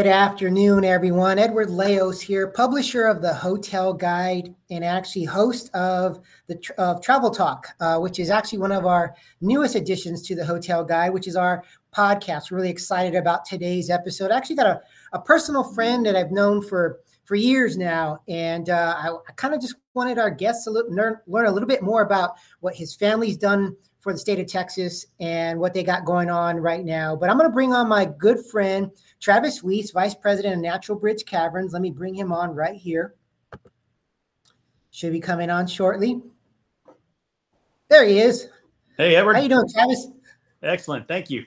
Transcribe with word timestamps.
Good 0.00 0.06
afternoon, 0.06 0.84
everyone. 0.84 1.40
Edward 1.40 1.70
Leos 1.70 2.20
here, 2.20 2.46
publisher 2.46 3.06
of 3.06 3.20
the 3.20 3.34
Hotel 3.34 3.92
Guide 3.92 4.54
and 4.70 4.84
actually 4.84 5.24
host 5.24 5.74
of 5.74 6.20
the 6.46 6.56
of 6.78 7.02
Travel 7.02 7.32
Talk, 7.32 7.66
uh, 7.80 7.98
which 7.98 8.20
is 8.20 8.30
actually 8.30 8.60
one 8.60 8.70
of 8.70 8.86
our 8.86 9.16
newest 9.40 9.74
additions 9.74 10.22
to 10.28 10.36
the 10.36 10.44
Hotel 10.44 10.84
Guide, 10.84 11.12
which 11.12 11.26
is 11.26 11.34
our 11.34 11.64
podcast. 11.92 12.48
We're 12.48 12.58
really 12.58 12.70
excited 12.70 13.16
about 13.16 13.44
today's 13.44 13.90
episode. 13.90 14.30
I 14.30 14.36
actually 14.36 14.54
got 14.54 14.68
a, 14.68 14.80
a 15.14 15.20
personal 15.20 15.64
friend 15.64 16.06
that 16.06 16.14
I've 16.14 16.30
known 16.30 16.62
for 16.62 17.00
for 17.24 17.34
years 17.34 17.76
now, 17.76 18.22
and 18.28 18.70
uh, 18.70 18.94
I, 18.96 19.08
I 19.08 19.32
kind 19.34 19.52
of 19.52 19.60
just 19.60 19.74
wanted 19.94 20.16
our 20.16 20.30
guests 20.30 20.62
to 20.66 20.70
learn 20.70 21.16
learn 21.26 21.46
a 21.46 21.50
little 21.50 21.66
bit 21.66 21.82
more 21.82 22.02
about 22.02 22.34
what 22.60 22.76
his 22.76 22.94
family's 22.94 23.36
done 23.36 23.74
for 24.00 24.12
the 24.12 24.18
state 24.18 24.38
of 24.38 24.46
Texas 24.46 25.06
and 25.20 25.58
what 25.58 25.74
they 25.74 25.82
got 25.82 26.04
going 26.04 26.30
on 26.30 26.56
right 26.56 26.84
now. 26.84 27.16
But 27.16 27.30
I'm 27.30 27.36
going 27.36 27.48
to 27.48 27.54
bring 27.54 27.72
on 27.72 27.88
my 27.88 28.04
good 28.04 28.38
friend, 28.46 28.90
Travis 29.20 29.62
Wuest, 29.62 29.92
Vice 29.92 30.14
President 30.14 30.54
of 30.54 30.60
Natural 30.60 30.98
Bridge 30.98 31.24
Caverns. 31.24 31.72
Let 31.72 31.82
me 31.82 31.90
bring 31.90 32.14
him 32.14 32.32
on 32.32 32.54
right 32.54 32.76
here. 32.76 33.14
Should 34.90 35.12
be 35.12 35.20
coming 35.20 35.50
on 35.50 35.66
shortly. 35.66 36.20
There 37.88 38.04
he 38.04 38.20
is. 38.20 38.48
Hey, 38.96 39.16
Edward. 39.16 39.34
How 39.34 39.40
you 39.40 39.48
doing, 39.48 39.68
Travis? 39.72 40.08
Excellent. 40.62 41.08
Thank 41.08 41.30
you. 41.30 41.44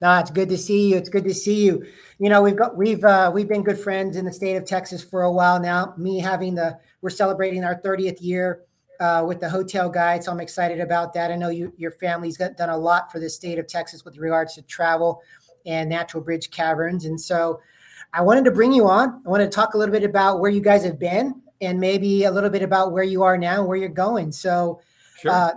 No, 0.00 0.16
it's 0.18 0.30
good 0.30 0.48
to 0.50 0.56
see 0.56 0.90
you. 0.90 0.96
It's 0.96 1.08
good 1.08 1.24
to 1.24 1.34
see 1.34 1.64
you. 1.64 1.84
You 2.18 2.28
know, 2.28 2.40
we've 2.40 2.56
got 2.56 2.76
we've 2.76 3.02
uh, 3.02 3.32
we've 3.34 3.48
been 3.48 3.64
good 3.64 3.78
friends 3.78 4.16
in 4.16 4.24
the 4.24 4.32
state 4.32 4.54
of 4.54 4.64
Texas 4.64 5.02
for 5.02 5.22
a 5.22 5.32
while 5.32 5.58
now. 5.58 5.94
Me 5.96 6.20
having 6.20 6.54
the 6.54 6.78
we're 7.00 7.10
celebrating 7.10 7.64
our 7.64 7.80
30th 7.80 8.18
year 8.20 8.62
uh, 9.00 9.24
with 9.26 9.40
the 9.40 9.48
hotel 9.48 9.88
guide. 9.88 10.24
So 10.24 10.32
I'm 10.32 10.40
excited 10.40 10.80
about 10.80 11.12
that. 11.14 11.30
I 11.30 11.36
know 11.36 11.50
you, 11.50 11.72
your 11.76 11.92
family's 11.92 12.36
got, 12.36 12.56
done 12.56 12.70
a 12.70 12.76
lot 12.76 13.10
for 13.12 13.20
the 13.20 13.30
state 13.30 13.58
of 13.58 13.66
Texas 13.66 14.04
with 14.04 14.18
regards 14.18 14.54
to 14.54 14.62
travel 14.62 15.22
and 15.66 15.88
natural 15.88 16.22
bridge 16.22 16.50
caverns. 16.50 17.04
And 17.04 17.20
so 17.20 17.60
I 18.12 18.22
wanted 18.22 18.44
to 18.44 18.50
bring 18.50 18.72
you 18.72 18.86
on. 18.88 19.22
I 19.24 19.28
want 19.28 19.42
to 19.42 19.48
talk 19.48 19.74
a 19.74 19.78
little 19.78 19.92
bit 19.92 20.04
about 20.04 20.40
where 20.40 20.50
you 20.50 20.60
guys 20.60 20.84
have 20.84 20.98
been 20.98 21.42
and 21.60 21.78
maybe 21.78 22.24
a 22.24 22.30
little 22.30 22.50
bit 22.50 22.62
about 22.62 22.92
where 22.92 23.04
you 23.04 23.22
are 23.22 23.36
now, 23.36 23.64
where 23.64 23.76
you're 23.76 23.88
going. 23.88 24.32
So 24.32 24.80
sure. 25.20 25.30
uh, 25.30 25.50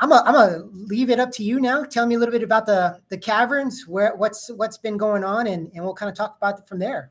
I'm 0.00 0.10
gonna, 0.10 0.64
leave 0.72 1.10
it 1.10 1.18
up 1.18 1.30
to 1.32 1.44
you 1.44 1.60
now. 1.60 1.84
Tell 1.84 2.06
me 2.06 2.14
a 2.14 2.18
little 2.18 2.32
bit 2.32 2.42
about 2.42 2.66
the 2.66 3.00
the 3.08 3.18
caverns, 3.18 3.86
where 3.86 4.14
what's 4.16 4.48
what's 4.48 4.78
been 4.78 4.96
going 4.96 5.24
on, 5.24 5.46
and 5.46 5.70
and 5.74 5.84
we'll 5.84 5.94
kind 5.94 6.10
of 6.10 6.16
talk 6.16 6.36
about 6.36 6.60
it 6.60 6.68
from 6.68 6.78
there. 6.78 7.10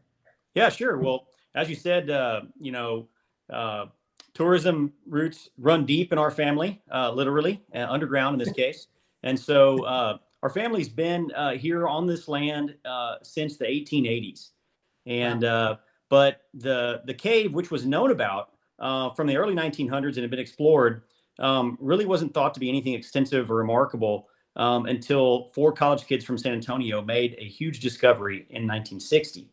Yeah, 0.53 0.69
sure. 0.69 0.97
Well, 0.97 1.27
as 1.53 1.69
you 1.69 1.75
said, 1.75 2.09
uh, 2.09 2.41
you 2.59 2.71
know, 2.71 3.07
uh, 3.51 3.87
tourism 4.37 4.93
roots 5.07 5.49
run 5.57 5.83
deep 5.83 6.13
in 6.13 6.19
our 6.19 6.29
family, 6.29 6.79
uh, 6.93 7.11
literally 7.11 7.59
uh, 7.73 7.87
underground 7.89 8.39
in 8.39 8.39
this 8.39 8.53
case. 8.63 8.87
And 9.23 9.37
so 9.37 9.83
uh, 9.83 10.19
our 10.43 10.49
family's 10.51 10.89
been 10.89 11.31
uh, 11.35 11.53
here 11.53 11.87
on 11.87 12.05
this 12.05 12.27
land 12.27 12.75
uh, 12.85 13.15
since 13.23 13.57
the 13.57 13.65
1880s. 13.65 14.49
And 15.07 15.43
uh, 15.43 15.77
but 16.09 16.41
the 16.53 17.01
the 17.05 17.13
cave, 17.13 17.53
which 17.53 17.71
was 17.71 17.85
known 17.85 18.11
about 18.11 18.51
from 19.15 19.25
the 19.25 19.35
early 19.35 19.55
1900s 19.55 20.15
and 20.15 20.17
had 20.17 20.29
been 20.29 20.39
explored, 20.39 21.01
um, 21.39 21.77
really 21.81 22.05
wasn't 22.05 22.33
thought 22.33 22.53
to 22.53 22.59
be 22.59 22.69
anything 22.69 22.93
extensive 22.93 23.49
or 23.49 23.55
remarkable 23.55 24.27
um, 24.55 24.85
until 24.85 25.49
four 25.55 25.71
college 25.71 26.05
kids 26.05 26.23
from 26.23 26.37
San 26.37 26.53
Antonio 26.53 27.01
made 27.01 27.35
a 27.39 27.45
huge 27.45 27.79
discovery 27.79 28.45
in 28.49 28.67
1960. 28.67 29.49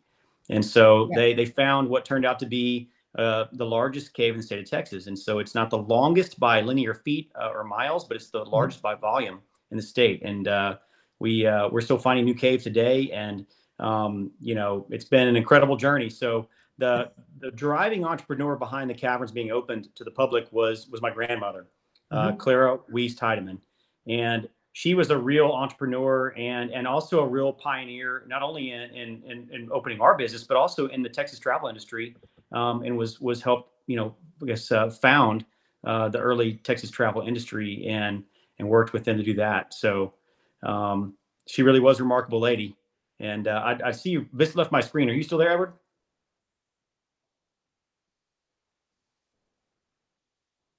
And 0.51 0.63
so 0.63 1.09
yeah. 1.11 1.17
they 1.17 1.35
they 1.35 1.47
found 1.47 1.89
what 1.89 2.05
turned 2.05 2.27
out 2.27 2.39
to 2.41 2.47
be 2.47 2.91
uh, 3.19 3.45
the 3.53 3.65
largest 3.65 4.13
cave 4.15 4.35
in 4.35 4.39
the 4.39 4.43
state 4.43 4.59
of 4.59 4.69
Texas. 4.69 5.07
And 5.07 5.19
so 5.19 5.39
it's 5.39 5.55
not 5.55 5.71
the 5.71 5.79
longest 5.79 6.41
by 6.41 6.61
linear 6.61 6.95
feet 6.95 7.31
uh, 7.41 7.51
or 7.55 7.65
miles, 7.65 8.05
but 8.05 8.17
it's 8.17 8.31
the 8.31 8.41
mm-hmm. 8.41 8.51
largest 8.51 8.83
by 8.83 8.95
volume 8.95 9.41
in 9.71 9.77
the 9.77 9.83
state. 9.83 10.23
And 10.25 10.49
uh, 10.49 10.77
we 11.21 11.47
uh, 11.47 11.69
we're 11.69 11.81
still 11.81 11.99
finding 11.99 12.25
new 12.25 12.35
caves 12.35 12.65
today, 12.65 13.11
and 13.13 13.47
um, 13.79 14.31
you 14.41 14.55
know 14.55 14.87
it's 14.91 15.05
been 15.05 15.29
an 15.29 15.37
incredible 15.37 15.77
journey. 15.77 16.11
So 16.11 16.49
the 16.79 17.13
the 17.39 17.51
driving 17.53 18.05
entrepreneur 18.05 18.57
behind 18.57 18.91
the 18.91 18.95
caverns 18.95 19.33
being 19.33 19.51
opened 19.51 19.89
to 19.95 20.05
the 20.05 20.11
public 20.11 20.49
was 20.51 20.89
was 20.89 21.01
my 21.01 21.11
grandmother, 21.11 21.69
uh, 22.11 22.29
mm-hmm. 22.29 22.37
Clara 22.39 22.79
Wuest 22.93 23.19
Tiedemann, 23.19 23.61
and 24.09 24.49
she 24.73 24.95
was 24.95 25.11
a 25.11 25.17
real 25.17 25.53
entrepreneur 25.53 26.35
and 26.37 26.73
and 26.73 26.87
also 26.87 27.21
a 27.21 27.27
real 27.27 27.53
pioneer, 27.53 28.25
not 28.27 28.43
only 28.43 28.73
in 28.73 28.83
in, 28.91 29.23
in, 29.25 29.49
in 29.53 29.69
opening 29.73 30.01
our 30.01 30.17
business, 30.17 30.45
but 30.45 30.57
also 30.57 30.89
in 30.89 31.01
the 31.01 31.09
Texas 31.09 31.39
travel 31.39 31.69
industry 31.69 32.17
um, 32.55 32.83
and 32.83 32.97
was 32.97 33.21
was 33.21 33.43
helped 33.43 33.71
you 33.87 33.97
know 33.97 34.15
I 34.43 34.47
guess 34.47 34.73
uh, 34.73 34.89
found 34.89 35.45
uh, 35.85 36.09
the 36.09 36.19
early 36.19 36.55
Texas 36.55 36.91
travel 36.91 37.23
industry 37.23 37.87
and 37.87 38.25
and 38.59 38.69
worked 38.69 38.93
with 38.93 39.05
them 39.05 39.17
to 39.17 39.23
do 39.23 39.35
that. 39.35 39.75
So 39.75 40.15
um, 40.63 41.15
she 41.47 41.63
really 41.63 41.81
was 41.81 42.01
a 42.01 42.03
remarkable 42.03 42.41
lady. 42.41 42.77
And 43.21 43.49
uh, 43.49 43.63
I, 43.65 43.89
I, 43.89 43.91
see 43.93 44.11
you. 44.11 44.27
This 44.33 44.55
left 44.55 44.73
my 44.73 44.81
screen. 44.81 45.09
Are 45.09 45.13
you 45.13 45.23
still 45.23 45.39
there, 45.39 45.51
Edward? 45.51 45.73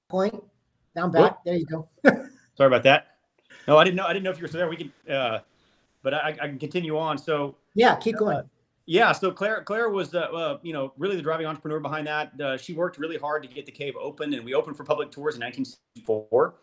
Point 0.08 0.42
down 0.94 1.10
back. 1.10 1.22
Whoop. 1.22 1.38
There 1.44 1.54
you 1.56 1.66
go. 1.66 1.88
Sorry 2.56 2.68
about 2.68 2.82
that. 2.84 3.18
No, 3.66 3.76
I 3.76 3.84
didn't 3.84 3.96
know. 3.96 4.06
I 4.06 4.12
didn't 4.12 4.24
know 4.24 4.30
if 4.30 4.38
you 4.38 4.42
were 4.42 4.48
still 4.48 4.60
there. 4.60 4.68
We 4.68 4.76
can, 4.76 5.12
uh, 5.12 5.40
but 6.02 6.14
I, 6.14 6.36
I 6.40 6.46
can 6.46 6.58
continue 6.58 6.96
on. 6.96 7.18
So 7.18 7.56
yeah, 7.74 7.96
keep 7.96 8.16
going. 8.16 8.48
Yeah, 8.86 9.10
so 9.10 9.32
Claire, 9.32 9.64
Claire 9.64 9.90
was, 9.90 10.14
uh, 10.14 10.20
uh, 10.20 10.58
you 10.62 10.72
know, 10.72 10.92
really 10.96 11.16
the 11.16 11.22
driving 11.22 11.46
entrepreneur 11.46 11.80
behind 11.80 12.06
that. 12.06 12.40
Uh, 12.40 12.56
she 12.56 12.72
worked 12.72 12.98
really 12.98 13.18
hard 13.18 13.42
to 13.42 13.48
get 13.48 13.66
the 13.66 13.72
cave 13.72 13.94
open, 14.00 14.32
and 14.32 14.44
we 14.44 14.54
opened 14.54 14.76
for 14.76 14.84
public 14.84 15.10
tours 15.10 15.34
in 15.34 15.40
1964. 15.40 16.54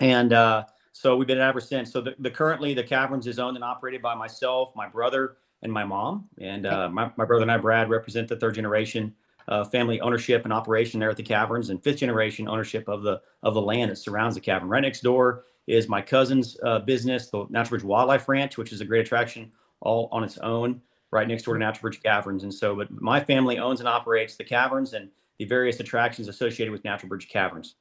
And 0.00 0.32
uh, 0.32 0.64
so 0.92 1.16
we've 1.16 1.28
been 1.28 1.38
at 1.38 1.48
ever 1.48 1.60
since. 1.60 1.92
So 1.92 2.00
the, 2.00 2.16
the, 2.18 2.30
currently 2.30 2.74
the 2.74 2.82
caverns 2.82 3.28
is 3.28 3.38
owned 3.38 3.56
and 3.56 3.62
operated 3.62 4.02
by 4.02 4.16
myself, 4.16 4.72
my 4.74 4.88
brother, 4.88 5.36
and 5.62 5.72
my 5.72 5.84
mom. 5.84 6.28
And 6.40 6.66
uh, 6.66 6.88
my, 6.88 7.12
my 7.16 7.24
brother 7.24 7.42
and 7.42 7.52
I, 7.52 7.56
Brad, 7.56 7.88
represent 7.88 8.26
the 8.26 8.36
third 8.36 8.56
generation 8.56 9.14
uh, 9.46 9.64
family 9.64 10.00
ownership 10.00 10.42
and 10.42 10.52
operation 10.52 10.98
there 10.98 11.08
at 11.08 11.16
the 11.16 11.22
caverns, 11.22 11.70
and 11.70 11.82
fifth 11.82 11.98
generation 11.98 12.48
ownership 12.48 12.86
of 12.86 13.02
the 13.02 13.20
of 13.42 13.54
the 13.54 13.62
land 13.62 13.90
that 13.90 13.96
surrounds 13.96 14.34
the 14.34 14.40
cavern. 14.40 14.68
Right 14.68 14.82
next 14.82 15.00
door 15.00 15.44
is 15.66 15.88
my 15.88 16.02
cousin's 16.02 16.58
business, 16.84 17.30
the 17.30 17.46
Natural 17.48 17.78
Bridge 17.78 17.84
Wildlife 17.84 18.28
Ranch, 18.28 18.58
which 18.58 18.72
is 18.72 18.82
a 18.82 18.84
great 18.84 19.06
attraction 19.06 19.50
all 19.80 20.08
on 20.12 20.22
its 20.22 20.36
own 20.38 20.82
right 21.10 21.26
next 21.26 21.44
door 21.44 21.54
to 21.54 21.60
Natural 21.60 21.82
Bridge 21.82 22.02
Caverns. 22.02 22.42
And 22.42 22.52
so, 22.52 22.76
but 22.76 22.90
my 22.90 23.20
family 23.20 23.58
owns 23.58 23.80
and 23.80 23.88
operates 23.88 24.36
the 24.36 24.44
caverns 24.44 24.92
and 24.92 25.08
the 25.38 25.44
various 25.44 25.80
attractions 25.80 26.28
associated 26.28 26.72
with 26.72 26.84
Natural 26.84 27.08
Bridge 27.08 27.28
Caverns. 27.28 27.76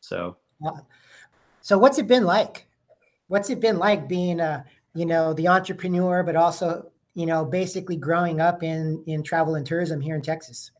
So, 0.00 0.36
so 1.60 1.78
what's 1.78 1.98
it 1.98 2.06
been 2.06 2.24
like? 2.24 2.66
What's 3.28 3.50
it 3.50 3.60
been 3.60 3.78
like 3.78 4.08
being 4.08 4.40
a, 4.40 4.64
you 4.94 5.06
know, 5.06 5.34
the 5.34 5.48
entrepreneur, 5.48 6.22
but 6.22 6.36
also, 6.36 6.90
you 7.14 7.26
know, 7.26 7.44
basically 7.44 7.96
growing 7.96 8.40
up 8.40 8.62
in 8.62 9.02
in 9.06 9.22
travel 9.22 9.54
and 9.54 9.66
tourism 9.66 10.00
here 10.00 10.14
in 10.14 10.22
Texas? 10.22 10.70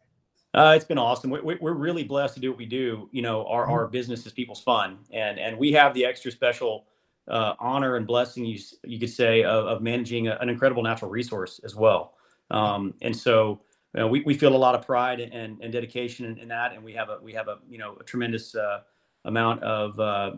Uh, 0.54 0.72
it's 0.74 0.84
been 0.84 0.98
awesome. 0.98 1.30
We, 1.30 1.38
are 1.38 1.74
really 1.74 2.04
blessed 2.04 2.34
to 2.34 2.40
do 2.40 2.50
what 2.50 2.58
we 2.58 2.66
do. 2.66 3.08
You 3.12 3.22
know, 3.22 3.46
our, 3.46 3.64
mm-hmm. 3.64 3.72
our 3.72 3.86
business 3.86 4.24
is 4.24 4.32
people's 4.32 4.62
fun, 4.62 4.98
and 5.12 5.38
and 5.38 5.58
we 5.58 5.72
have 5.72 5.92
the 5.94 6.04
extra 6.04 6.30
special 6.30 6.86
uh, 7.28 7.54
honor 7.58 7.96
and 7.96 8.06
blessing, 8.06 8.44
you 8.44 8.58
you 8.84 8.98
could 8.98 9.10
say, 9.10 9.42
of, 9.42 9.66
of 9.66 9.82
managing 9.82 10.28
a, 10.28 10.36
an 10.40 10.48
incredible 10.48 10.82
natural 10.82 11.10
resource 11.10 11.60
as 11.64 11.74
well. 11.74 12.14
Um, 12.50 12.94
and 13.02 13.16
so 13.16 13.60
you 13.94 14.00
know, 14.00 14.08
we, 14.08 14.20
we 14.22 14.34
feel 14.34 14.54
a 14.54 14.56
lot 14.56 14.74
of 14.74 14.84
pride 14.84 15.20
and, 15.20 15.60
and 15.62 15.72
dedication 15.72 16.26
in, 16.26 16.38
in, 16.38 16.48
that, 16.48 16.72
and 16.72 16.82
we 16.82 16.92
have 16.92 17.08
a 17.08 17.18
we 17.22 17.32
have 17.32 17.48
a 17.48 17.58
you 17.68 17.78
know 17.78 17.96
a 18.00 18.04
tremendous 18.04 18.54
uh, 18.54 18.80
amount 19.24 19.62
of 19.62 19.98
uh, 19.98 20.32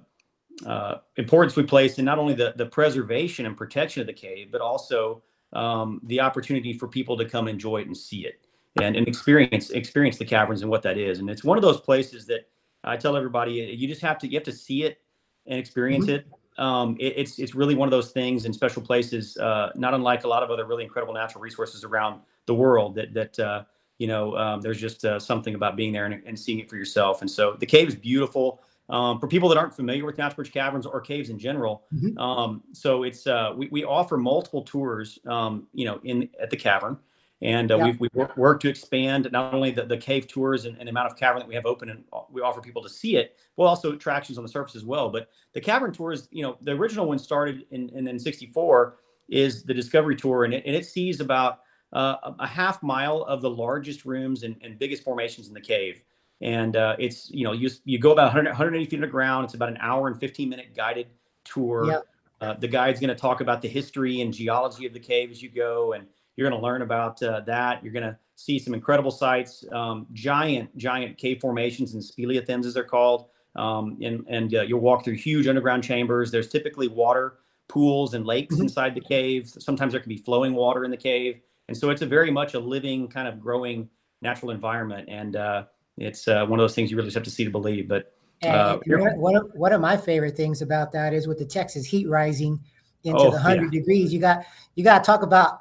uh, 0.67 0.97
importance 1.17 1.57
we 1.57 1.63
place 1.63 1.99
in 1.99 2.05
not 2.05 2.19
only 2.19 2.35
the 2.35 2.55
the 2.57 2.67
preservation 2.67 3.47
and 3.47 3.57
protection 3.57 4.01
of 4.01 4.07
the 4.07 4.13
cave, 4.13 4.51
but 4.51 4.61
also 4.61 5.23
um, 5.53 6.01
the 6.05 6.21
opportunity 6.21 6.73
for 6.73 6.87
people 6.87 7.17
to 7.17 7.25
come 7.25 7.49
enjoy 7.49 7.79
it 7.79 7.87
and 7.87 7.97
see 7.97 8.27
it 8.27 8.47
and, 8.81 8.97
and 8.97 9.09
experience 9.09 9.71
experience 9.71 10.17
the 10.17 10.25
caverns 10.25 10.63
and 10.63 10.71
what 10.71 10.83
that 10.83 10.99
is. 10.99 11.19
And 11.19 11.29
it's 11.29 11.45
one 11.45 11.59
of 11.59 11.63
those 11.63 11.81
places 11.81 12.27
that 12.27 12.49
I 12.85 12.97
tell 12.97 13.17
everybody 13.17 13.53
you 13.53 13.89
just 13.89 14.01
have 14.03 14.19
to 14.19 14.29
you 14.29 14.35
have 14.35 14.45
to 14.45 14.53
see 14.53 14.85
it 14.85 14.99
and 15.47 15.59
experience 15.59 16.07
mm-hmm. 16.07 16.15
it 16.15 16.40
um, 16.59 16.97
it, 16.99 17.15
it's 17.17 17.39
it's 17.39 17.55
really 17.55 17.75
one 17.75 17.87
of 17.87 17.91
those 17.91 18.11
things 18.11 18.45
in 18.45 18.53
special 18.53 18.83
places, 18.83 19.37
uh, 19.39 19.71
not 19.75 19.95
unlike 19.95 20.25
a 20.25 20.29
lot 20.29 20.43
of 20.43 20.51
other 20.51 20.67
really 20.67 20.85
incredible 20.85 21.15
natural 21.15 21.43
resources 21.43 21.85
around 21.85 22.21
the 22.47 22.55
world. 22.55 22.95
That 22.95 23.15
that 23.15 23.39
uh, 23.39 23.65
you 24.01 24.07
know, 24.07 24.35
um, 24.37 24.63
there's 24.63 24.81
just 24.81 25.05
uh, 25.05 25.21
something 25.21 25.55
about 25.55 25.77
being 25.77 25.93
there 25.93 26.07
and, 26.07 26.23
and, 26.27 26.39
seeing 26.39 26.59
it 26.59 26.71
for 26.71 26.77
yourself. 26.77 27.21
And 27.21 27.31
so 27.31 27.55
the 27.61 27.67
cave 27.67 27.87
is 27.87 27.95
beautiful. 27.95 28.63
Um, 28.89 29.21
for 29.21 29.29
people 29.29 29.49
that 29.51 29.59
aren't 29.59 29.75
familiar 29.77 30.07
with 30.07 30.17
Natural 30.17 30.37
Bridge 30.37 30.53
Caverns 30.53 30.87
or 30.87 31.01
caves 31.03 31.29
in 31.29 31.39
general, 31.39 31.85
mm-hmm. 31.95 32.19
Um, 32.19 32.63
so 32.73 33.05
it's 33.05 33.27
uh, 33.27 33.53
we, 33.55 33.69
we 33.71 33.85
offer 33.85 34.17
multiple 34.17 34.63
tours, 34.63 35.19
um, 35.27 35.69
you 35.75 35.85
know, 35.85 36.01
in 36.03 36.29
at 36.41 36.51
the 36.51 36.57
cavern. 36.57 36.99
And 37.43 37.73
uh, 37.73 37.79
yeah. 37.79 37.85
we've, 37.85 38.01
we've 38.01 38.37
worked 38.37 38.63
to 38.63 38.69
expand 38.69 39.29
not 39.33 39.55
only 39.55 39.71
the, 39.71 39.85
the 39.85 39.97
cave 39.97 40.29
tours 40.29 40.67
and, 40.67 40.77
and, 40.77 40.87
the 40.87 40.91
amount 40.91 41.11
of 41.11 41.17
cavern 41.17 41.39
that 41.39 41.49
we 41.49 41.55
have 41.55 41.65
open 41.65 41.89
and 41.89 42.05
we 42.31 42.43
offer 42.43 42.61
people 42.61 42.83
to 42.83 42.89
see 42.89 43.17
it, 43.17 43.39
but 43.57 43.63
also 43.63 43.93
attractions 43.93 44.37
on 44.37 44.45
the 44.45 44.49
surface 44.49 44.77
as 44.77 44.85
well. 44.85 45.09
But 45.09 45.31
the 45.55 45.61
cavern 45.61 45.93
tours, 45.93 46.29
you 46.31 46.43
know, 46.43 46.59
the 46.61 46.73
original 46.73 47.07
one 47.07 47.19
started 47.19 47.65
in, 47.71 47.89
in, 47.91 48.07
in 48.07 48.19
64 48.19 48.97
is 49.31 49.63
the 49.63 49.73
discovery 49.73 50.17
tour 50.17 50.45
and 50.45 50.53
it, 50.53 50.65
and 50.67 50.77
it 50.77 50.85
sees 50.85 51.21
about 51.21 51.61
uh, 51.95 52.33
a 52.39 52.47
half 52.47 52.83
mile 52.83 53.23
of 53.23 53.41
the 53.41 53.51
largest 53.51 54.05
rooms 54.05 54.43
and, 54.43 54.57
and 54.63 54.79
biggest 54.79 55.03
formations 55.03 55.49
in 55.49 55.55
the 55.55 55.61
cave. 55.61 56.03
And 56.43 56.77
uh, 56.77 56.97
it's, 56.99 57.31
you 57.31 57.45
know, 57.45 57.53
you, 57.53 57.71
you 57.85 57.99
go 57.99 58.13
about 58.13 58.27
100, 58.27 58.51
180 58.51 58.91
feet 58.91 58.97
underground. 58.97 59.47
It's 59.47 59.55
about 59.55 59.71
an 59.71 59.79
hour 59.81 60.09
and 60.09 60.19
15 60.19 60.49
minute 60.49 60.75
guided 60.77 61.09
tour. 61.45 62.03
Uh, 62.41 62.55
the 62.55 62.69
guide's 62.69 63.01
going 63.01 63.09
to 63.09 63.15
talk 63.15 63.41
about 63.41 63.61
the 63.61 63.69
history 63.69 64.21
and 64.21 64.33
geology 64.33 64.87
of 64.87 64.95
the 64.95 65.01
cave 65.01 65.31
as 65.31 65.43
you 65.43 65.51
go 65.51 65.93
and 65.93 66.07
you're 66.41 66.49
going 66.49 66.59
to 66.59 66.67
learn 66.67 66.81
about 66.81 67.23
uh, 67.23 67.41
that. 67.41 67.85
You're 67.85 67.93
going 67.93 68.07
to 68.07 68.17
see 68.35 68.59
some 68.59 68.73
incredible 68.73 69.11
sites, 69.11 69.63
um, 69.73 70.07
giant, 70.15 70.75
giant 70.79 71.19
cave 71.19 71.39
formations 71.39 71.93
and 71.93 72.03
speleothems, 72.03 72.65
as 72.65 72.73
they're 72.73 72.83
called. 72.83 73.27
Um, 73.57 73.99
and 74.03 74.25
and 74.27 74.55
uh, 74.55 74.63
you'll 74.63 74.81
walk 74.81 75.05
through 75.05 75.17
huge 75.17 75.47
underground 75.47 75.85
chambers. 75.85 76.31
There's 76.31 76.49
typically 76.49 76.89
water 76.89 77.41
pools 77.69 78.15
and 78.15 78.25
lakes 78.25 78.55
mm-hmm. 78.55 78.65
inside 78.65 78.95
the 78.95 79.03
caves. 79.03 79.63
Sometimes 79.63 79.93
there 79.93 80.01
can 80.01 80.09
be 80.09 80.17
flowing 80.17 80.55
water 80.55 80.85
in 80.85 80.91
the 80.91 80.97
cave, 80.97 81.41
and 81.69 81.77
so 81.77 81.91
it's 81.91 82.01
a 82.01 82.07
very 82.07 82.31
much 82.31 82.55
a 82.55 82.59
living, 82.59 83.07
kind 83.07 83.29
of 83.29 83.39
growing 83.39 83.91
natural 84.23 84.51
environment. 84.51 85.09
And 85.11 85.37
uh, 85.37 85.65
it's 85.99 86.27
uh, 86.27 86.47
one 86.47 86.59
of 86.59 86.63
those 86.63 86.75
things 86.75 86.91
you 86.91 86.97
really 86.97 87.09
just 87.09 87.17
have 87.17 87.25
to 87.25 87.31
see 87.31 87.45
to 87.45 87.51
believe. 87.51 87.87
But 87.87 88.15
uh, 88.43 88.79
one, 88.87 89.37
of, 89.37 89.51
one 89.53 89.73
of 89.73 89.81
my 89.83 89.99
favorite 89.99 90.37
things 90.37 90.63
about 90.63 90.93
that 90.93 91.13
is 91.13 91.27
with 91.27 91.39
the 91.39 91.45
Texas 91.45 91.85
heat 91.85 92.09
rising 92.09 92.59
into 93.05 93.19
oh, 93.19 93.31
the 93.31 93.39
hundred 93.39 93.75
yeah. 93.75 93.81
degrees. 93.81 94.13
You 94.13 94.21
got 94.21 94.47
you 94.75 94.85
got 94.85 95.01
to 95.01 95.05
talk 95.05 95.23
about 95.23 95.61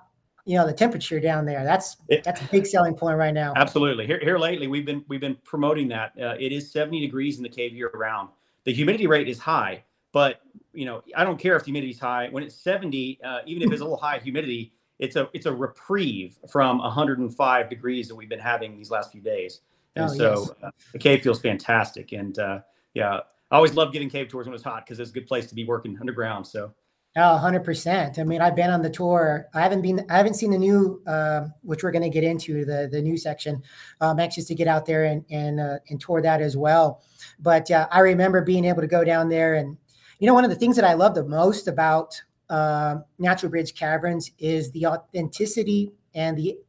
you 0.49 0.55
know 0.55 0.65
the 0.65 0.73
temperature 0.73 1.19
down 1.19 1.45
there. 1.45 1.63
That's 1.63 1.97
that's 2.23 2.41
a 2.41 2.45
big 2.45 2.65
selling 2.65 2.95
point 2.95 3.19
right 3.19 3.35
now. 3.35 3.53
Absolutely. 3.55 4.07
Here 4.07 4.19
here 4.19 4.39
lately 4.39 4.65
we've 4.65 4.85
been 4.85 5.05
we've 5.07 5.21
been 5.21 5.37
promoting 5.43 5.87
that. 5.89 6.13
Uh, 6.19 6.33
it 6.39 6.51
is 6.51 6.71
70 6.71 6.99
degrees 7.01 7.37
in 7.37 7.43
the 7.43 7.49
cave 7.49 7.75
year 7.75 7.91
round. 7.93 8.29
The 8.63 8.73
humidity 8.73 9.05
rate 9.05 9.29
is 9.29 9.37
high, 9.37 9.83
but 10.11 10.41
you 10.73 10.85
know 10.85 11.03
I 11.15 11.23
don't 11.23 11.37
care 11.37 11.55
if 11.55 11.61
the 11.61 11.67
humidity 11.67 11.91
is 11.91 11.99
high. 11.99 12.29
When 12.31 12.41
it's 12.41 12.55
70, 12.55 13.19
uh, 13.23 13.39
even 13.45 13.61
if 13.61 13.71
it's 13.71 13.81
a 13.81 13.83
little 13.83 13.99
high 13.99 14.17
humidity, 14.17 14.73
it's 14.97 15.15
a 15.17 15.29
it's 15.33 15.45
a 15.45 15.53
reprieve 15.53 16.39
from 16.49 16.79
105 16.79 17.69
degrees 17.69 18.07
that 18.07 18.15
we've 18.15 18.27
been 18.27 18.39
having 18.39 18.75
these 18.75 18.89
last 18.89 19.11
few 19.11 19.21
days. 19.21 19.61
And 19.95 20.05
oh, 20.05 20.13
so 20.15 20.33
yes. 20.33 20.51
uh, 20.63 20.71
the 20.93 20.99
cave 20.99 21.21
feels 21.21 21.39
fantastic. 21.39 22.11
And 22.11 22.39
uh, 22.39 22.61
yeah, 22.95 23.19
I 23.51 23.55
always 23.55 23.75
love 23.75 23.93
giving 23.93 24.09
cave 24.09 24.29
tours 24.29 24.47
when 24.47 24.55
it's 24.55 24.63
hot 24.63 24.83
because 24.83 24.99
it's 24.99 25.11
a 25.11 25.13
good 25.13 25.27
place 25.27 25.45
to 25.45 25.53
be 25.53 25.63
working 25.63 25.95
underground. 26.01 26.47
So 26.47 26.73
Oh, 27.17 27.41
100%. 27.43 28.19
I 28.19 28.23
mean, 28.23 28.39
I've 28.39 28.55
been 28.55 28.69
on 28.69 28.83
the 28.83 28.89
tour. 28.89 29.47
I 29.55 29.61
haven't 29.61 29.81
been, 29.81 30.05
I 30.09 30.17
haven't 30.17 30.35
seen 30.35 30.51
the 30.51 30.59
new, 30.59 31.01
uh, 31.07 31.47
which 31.63 31.83
we're 31.83 31.91
going 31.91 32.03
to 32.03 32.09
get 32.09 32.23
into 32.23 32.65
the, 32.65 32.87
the 32.91 33.01
new 33.01 33.17
section. 33.17 33.63
I'm 33.99 34.19
anxious 34.19 34.45
to 34.45 34.55
get 34.55 34.67
out 34.67 34.85
there 34.85 35.05
and, 35.05 35.25
and, 35.31 35.59
uh, 35.59 35.79
and 35.89 35.99
tour 35.99 36.21
that 36.21 36.39
as 36.39 36.55
well. 36.55 37.01
But 37.39 37.71
uh, 37.71 37.87
I 37.91 37.99
remember 37.99 38.43
being 38.43 38.63
able 38.63 38.81
to 38.81 38.87
go 38.87 39.03
down 39.03 39.27
there. 39.27 39.55
And, 39.55 39.75
you 40.19 40.27
know, 40.27 40.35
one 40.35 40.43
of 40.43 40.51
the 40.51 40.55
things 40.55 40.75
that 40.75 40.85
I 40.85 40.93
love 40.93 41.15
the 41.15 41.23
most 41.23 41.67
about 41.67 42.13
uh, 42.47 42.97
Natural 43.17 43.49
Bridge 43.49 43.73
Caverns 43.73 44.29
is 44.37 44.69
the 44.71 44.85
authenticity 44.85 45.91
and 46.13 46.37
the, 46.37 46.59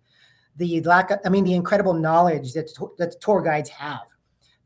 the 0.57 0.81
lack 0.83 1.11
of, 1.11 1.19
I 1.23 1.29
mean, 1.29 1.45
the 1.45 1.55
incredible 1.55 1.93
knowledge 1.93 2.55
that, 2.55 2.71
that 2.97 3.13
the 3.13 3.19
tour 3.21 3.43
guides 3.43 3.69
have 3.69 4.07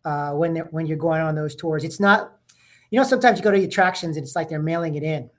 uh, 0.04 0.30
when, 0.34 0.56
when 0.70 0.86
you're 0.86 0.96
going 0.96 1.20
on 1.20 1.34
those 1.34 1.56
tours. 1.56 1.82
It's 1.82 1.98
not, 1.98 2.32
you 2.90 2.98
know, 3.00 3.04
sometimes 3.04 3.38
you 3.38 3.44
go 3.44 3.50
to 3.50 3.58
the 3.58 3.64
attractions 3.64 4.16
and 4.16 4.24
it's 4.24 4.36
like 4.36 4.48
they're 4.48 4.62
mailing 4.62 4.94
it 4.94 5.02
in 5.02 5.30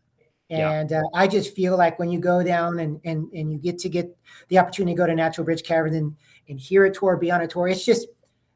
and 0.50 0.92
yeah. 0.92 1.00
uh, 1.00 1.04
I 1.14 1.28
just 1.28 1.56
feel 1.56 1.78
like 1.78 1.98
when 1.98 2.10
you 2.10 2.20
go 2.20 2.44
down 2.44 2.80
and, 2.80 3.00
and 3.04 3.32
and 3.34 3.52
you 3.52 3.58
get 3.58 3.80
to 3.80 3.90
get 3.90 4.16
the 4.50 4.60
opportunity 4.60 4.94
to 4.94 4.98
go 4.98 5.08
to 5.08 5.16
Natural 5.16 5.44
Bridge 5.44 5.64
Cavern 5.64 5.96
and, 5.96 6.16
and 6.48 6.60
hear 6.60 6.86
a 6.86 6.94
tour, 6.94 7.18
be 7.18 7.32
on 7.32 7.42
a 7.42 7.48
tour, 7.48 7.68
it's 7.68 7.84
just 7.84 8.08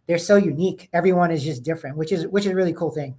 they're 0.07 0.17
so 0.17 0.35
unique. 0.35 0.89
Everyone 0.93 1.31
is 1.31 1.43
just 1.43 1.63
different, 1.63 1.97
which 1.97 2.11
is 2.11 2.27
which 2.27 2.45
is 2.45 2.51
a 2.51 2.55
really 2.55 2.73
cool 2.73 2.91
thing. 2.91 3.15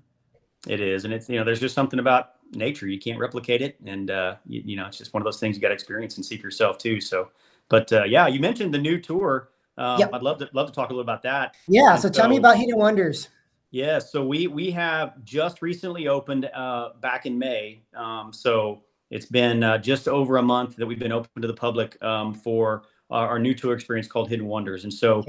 It 0.69 0.81
is, 0.81 1.05
and 1.05 1.13
it's 1.13 1.29
you 1.29 1.39
know 1.39 1.45
there's 1.45 1.61
just 1.61 1.75
something 1.75 1.99
about 1.99 2.33
nature 2.53 2.87
you 2.87 2.99
can't 2.99 3.19
replicate 3.19 3.63
it, 3.63 3.77
and 3.87 4.11
uh, 4.11 4.37
you, 4.47 4.63
you 4.65 4.77
know 4.77 4.87
it's 4.87 4.99
just 4.99 5.13
one 5.15 5.21
of 5.21 5.25
those 5.25 5.41
things 5.41 5.57
you 5.57 5.63
got 5.63 5.69
to 5.69 5.75
experience 5.75 6.17
and 6.17 6.25
see 6.25 6.37
for 6.37 6.47
yourself 6.47 6.79
too. 6.79 7.01
So, 7.01 7.31
but 7.69 7.93
uh, 7.93 8.05
yeah, 8.05 8.29
you 8.29 8.41
mentioned 8.41 8.73
the 8.73 8.79
new 8.79 9.01
tour. 9.01 9.51
Um, 9.79 9.99
yep. 9.99 10.11
I'd 10.13 10.23
love 10.23 10.39
to 10.39 10.51
love 10.53 10.69
to 10.69 10.73
talk 10.73 10.91
a 10.91 10.93
little 10.93 11.03
about 11.03 11.23
that. 11.23 11.57
Yeah, 11.67 11.97
so, 11.97 12.09
so 12.09 12.13
tell 12.13 12.29
me 12.29 12.37
about 12.37 12.57
Hidden 12.57 12.77
Wonders. 12.77 13.31
Yeah, 13.71 14.01
so 14.01 14.25
we 14.25 14.49
we 14.49 14.71
have 14.73 15.23
just 15.23 15.63
recently 15.63 16.09
opened 16.09 16.47
uh, 16.47 16.91
back 17.01 17.25
in 17.25 17.39
May. 17.39 17.83
Um, 17.95 18.33
so 18.33 18.83
it's 19.11 19.27
been 19.27 19.63
uh, 19.63 19.79
just 19.79 20.09
over 20.09 20.39
a 20.39 20.43
month 20.43 20.75
that 20.77 20.87
we've 20.87 20.99
been 20.99 21.13
open 21.13 21.41
to 21.41 21.47
the 21.47 21.55
public 21.55 22.01
um, 22.03 22.35
for 22.35 22.83
our, 23.11 23.29
our, 23.29 23.39
new 23.39 23.55
tour 23.55 23.75
experience 23.75 24.09
called 24.09 24.29
Hidden 24.29 24.47
Wonders. 24.47 24.83
And 24.83 24.93
so, 24.93 25.25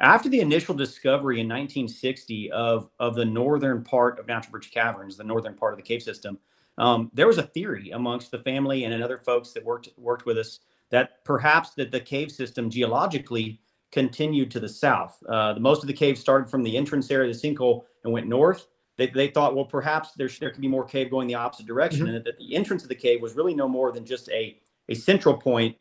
after 0.00 0.28
the 0.28 0.40
initial 0.40 0.74
discovery 0.74 1.40
in 1.40 1.48
1960 1.48 2.50
of 2.50 2.90
of 2.98 3.14
the 3.14 3.24
northern 3.24 3.82
part 3.82 4.18
of 4.18 4.26
Natural 4.26 4.52
Bridge 4.52 4.70
Caverns, 4.70 5.16
the 5.16 5.24
northern 5.24 5.54
part 5.54 5.72
of 5.72 5.78
the 5.78 5.82
cave 5.82 6.02
system, 6.02 6.38
um, 6.76 7.10
there 7.14 7.26
was 7.26 7.38
a 7.38 7.42
theory 7.42 7.90
amongst 7.92 8.30
the 8.30 8.38
family 8.38 8.84
and 8.84 9.02
other 9.02 9.16
folks 9.16 9.52
that 9.52 9.64
worked 9.64 9.88
worked 9.96 10.26
with 10.26 10.36
us 10.36 10.60
that 10.90 11.24
perhaps 11.24 11.70
that 11.70 11.90
the 11.90 12.00
cave 12.00 12.30
system 12.30 12.68
geologically 12.68 13.61
continued 13.92 14.50
to 14.50 14.58
the 14.58 14.68
south. 14.68 15.22
Uh, 15.28 15.54
most 15.60 15.82
of 15.82 15.86
the 15.86 15.92
caves 15.92 16.20
started 16.20 16.50
from 16.50 16.62
the 16.62 16.76
entrance 16.76 17.10
area 17.10 17.30
of 17.30 17.40
the 17.40 17.48
sinkhole 17.48 17.84
and 18.04 18.12
went 18.12 18.26
north. 18.26 18.66
They, 18.96 19.08
they 19.08 19.28
thought, 19.28 19.54
well, 19.54 19.64
perhaps 19.64 20.12
there, 20.16 20.28
there 20.40 20.50
could 20.50 20.60
be 20.60 20.68
more 20.68 20.84
cave 20.84 21.10
going 21.10 21.28
the 21.28 21.34
opposite 21.34 21.66
direction, 21.66 22.06
mm-hmm. 22.06 22.16
and 22.16 22.24
that 22.24 22.38
the 22.38 22.54
entrance 22.54 22.82
of 22.82 22.88
the 22.88 22.94
cave 22.94 23.22
was 23.22 23.34
really 23.34 23.54
no 23.54 23.68
more 23.68 23.92
than 23.92 24.04
just 24.04 24.28
a, 24.30 24.58
a 24.88 24.94
central 24.94 25.36
point 25.36 25.76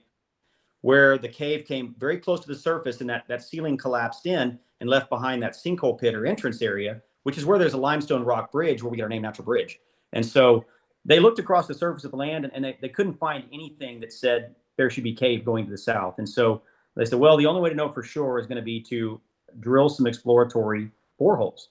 where 0.82 1.18
the 1.18 1.28
cave 1.28 1.66
came 1.66 1.96
very 1.98 2.18
close 2.18 2.40
to 2.42 2.48
the 2.48 2.56
surface 2.56 3.02
and 3.02 3.10
that, 3.10 3.28
that 3.28 3.44
ceiling 3.44 3.78
collapsed 3.78 4.26
in 4.26 4.58
and 4.80 4.90
left 4.90 5.10
behind 5.10 5.42
that 5.42 5.54
sinkhole 5.54 6.00
pit 6.00 6.16
or 6.16 6.26
entrance 6.26 6.62
area, 6.62 7.02
which 7.24 7.38
is 7.38 7.46
where 7.46 7.60
there's 7.60 7.74
a 7.74 7.78
limestone 7.78 8.24
rock 8.24 8.52
bridge 8.52 8.82
where 8.82 8.90
we 8.90 8.98
get 8.98 9.04
our 9.04 9.10
name 9.10 9.22
Natural 9.22 9.46
Bridge. 9.46 9.80
And 10.14 10.26
so 10.26 10.66
they 11.06 11.20
looked 11.20 11.40
across 11.40 11.68
the 11.68 11.74
surface 11.74 12.04
of 12.04 12.12
the 12.12 12.18
land 12.18 12.46
and, 12.46 12.54
and 12.54 12.66
they, 12.66 12.78
they 12.82 12.90
couldn't 12.90 13.14
find 13.14 13.44
anything 13.54 14.00
that 14.00 14.12
said 14.12 14.56
there 14.78 14.90
should 14.90 15.04
be 15.04 15.14
cave 15.14 15.46
going 15.46 15.66
to 15.66 15.72
the 15.72 15.78
south. 15.78 16.16
And 16.18 16.28
so 16.28 16.64
they 16.96 17.06
said, 17.06 17.20
well, 17.20 17.38
the 17.38 17.46
only 17.46 17.62
way 17.62 17.70
to 17.70 17.76
know 17.76 17.92
for 17.92 18.04
sure 18.04 18.40
is 18.40 18.48
going 18.48 18.58
to 18.58 18.62
be 18.64 18.82
to 18.84 19.20
drill 19.60 19.90
some 19.90 20.08
exploratory 20.08 20.92
boreholes. 21.20 21.68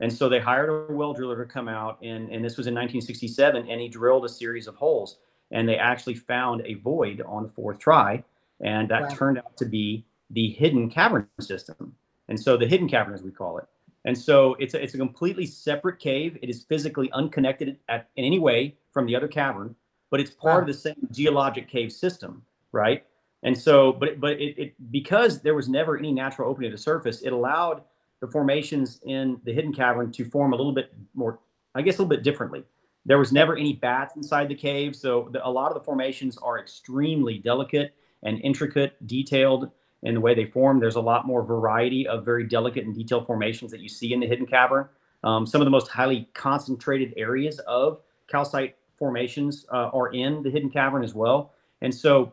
And 0.00 0.12
so 0.12 0.28
they 0.28 0.40
hired 0.40 0.68
a 0.68 0.92
well 0.92 1.12
driller 1.12 1.44
to 1.44 1.50
come 1.50 1.68
out, 1.68 1.98
and, 2.02 2.28
and 2.30 2.44
this 2.44 2.56
was 2.56 2.66
in 2.66 2.74
1967, 2.74 3.68
and 3.68 3.80
he 3.80 3.88
drilled 3.88 4.24
a 4.24 4.28
series 4.28 4.66
of 4.66 4.74
holes. 4.74 5.18
And 5.50 5.68
they 5.68 5.76
actually 5.76 6.14
found 6.14 6.62
a 6.64 6.74
void 6.74 7.22
on 7.26 7.42
the 7.42 7.48
fourth 7.48 7.78
try, 7.78 8.24
and 8.60 8.88
that 8.88 9.02
wow. 9.02 9.08
turned 9.08 9.38
out 9.38 9.56
to 9.58 9.66
be 9.66 10.04
the 10.30 10.50
hidden 10.50 10.90
cavern 10.90 11.28
system. 11.40 11.94
And 12.28 12.40
so 12.40 12.56
the 12.56 12.66
hidden 12.66 12.88
cavern, 12.88 13.14
as 13.14 13.22
we 13.22 13.30
call 13.30 13.58
it. 13.58 13.64
And 14.04 14.16
so 14.16 14.54
it's 14.58 14.74
a, 14.74 14.82
it's 14.82 14.94
a 14.94 14.98
completely 14.98 15.46
separate 15.46 15.98
cave. 15.98 16.38
It 16.42 16.48
is 16.48 16.64
physically 16.64 17.10
unconnected 17.12 17.78
at, 17.88 18.08
in 18.16 18.24
any 18.24 18.38
way 18.38 18.76
from 18.92 19.06
the 19.06 19.14
other 19.14 19.28
cavern, 19.28 19.76
but 20.10 20.20
it's 20.20 20.30
part 20.30 20.54
wow. 20.54 20.60
of 20.62 20.66
the 20.66 20.74
same 20.74 21.08
geologic 21.12 21.68
cave 21.68 21.92
system, 21.92 22.42
right? 22.72 23.04
And 23.42 23.56
so, 23.58 23.92
but 23.92 24.20
but 24.20 24.32
it, 24.40 24.58
it 24.58 24.90
because 24.90 25.40
there 25.40 25.54
was 25.54 25.68
never 25.68 25.96
any 25.96 26.12
natural 26.12 26.48
opening 26.48 26.70
to 26.70 26.76
the 26.76 26.82
surface, 26.82 27.22
it 27.22 27.32
allowed 27.32 27.82
the 28.20 28.28
formations 28.28 29.00
in 29.04 29.40
the 29.44 29.52
hidden 29.52 29.72
cavern 29.72 30.12
to 30.12 30.24
form 30.24 30.52
a 30.52 30.56
little 30.56 30.72
bit 30.72 30.92
more, 31.14 31.40
I 31.74 31.82
guess, 31.82 31.98
a 31.98 32.02
little 32.02 32.16
bit 32.16 32.22
differently. 32.22 32.62
There 33.04 33.18
was 33.18 33.32
never 33.32 33.56
any 33.56 33.72
bats 33.72 34.14
inside 34.14 34.48
the 34.48 34.54
cave, 34.54 34.94
so 34.94 35.28
the, 35.32 35.44
a 35.44 35.50
lot 35.50 35.72
of 35.72 35.74
the 35.74 35.84
formations 35.84 36.38
are 36.38 36.60
extremely 36.60 37.38
delicate 37.38 37.94
and 38.22 38.40
intricate, 38.42 39.04
detailed 39.08 39.70
in 40.04 40.14
the 40.14 40.20
way 40.20 40.34
they 40.34 40.44
form. 40.44 40.78
There's 40.78 40.94
a 40.94 41.00
lot 41.00 41.26
more 41.26 41.42
variety 41.42 42.06
of 42.06 42.24
very 42.24 42.44
delicate 42.44 42.84
and 42.84 42.94
detailed 42.94 43.26
formations 43.26 43.72
that 43.72 43.80
you 43.80 43.88
see 43.88 44.12
in 44.12 44.20
the 44.20 44.26
hidden 44.26 44.46
cavern. 44.46 44.88
Um, 45.24 45.46
some 45.46 45.60
of 45.60 45.64
the 45.64 45.70
most 45.70 45.88
highly 45.88 46.28
concentrated 46.34 47.12
areas 47.16 47.58
of 47.60 48.00
calcite 48.28 48.76
formations 48.96 49.66
uh, 49.72 49.90
are 49.92 50.12
in 50.12 50.44
the 50.44 50.50
hidden 50.50 50.70
cavern 50.70 51.02
as 51.02 51.14
well. 51.14 51.54
And 51.80 51.92
so 51.92 52.32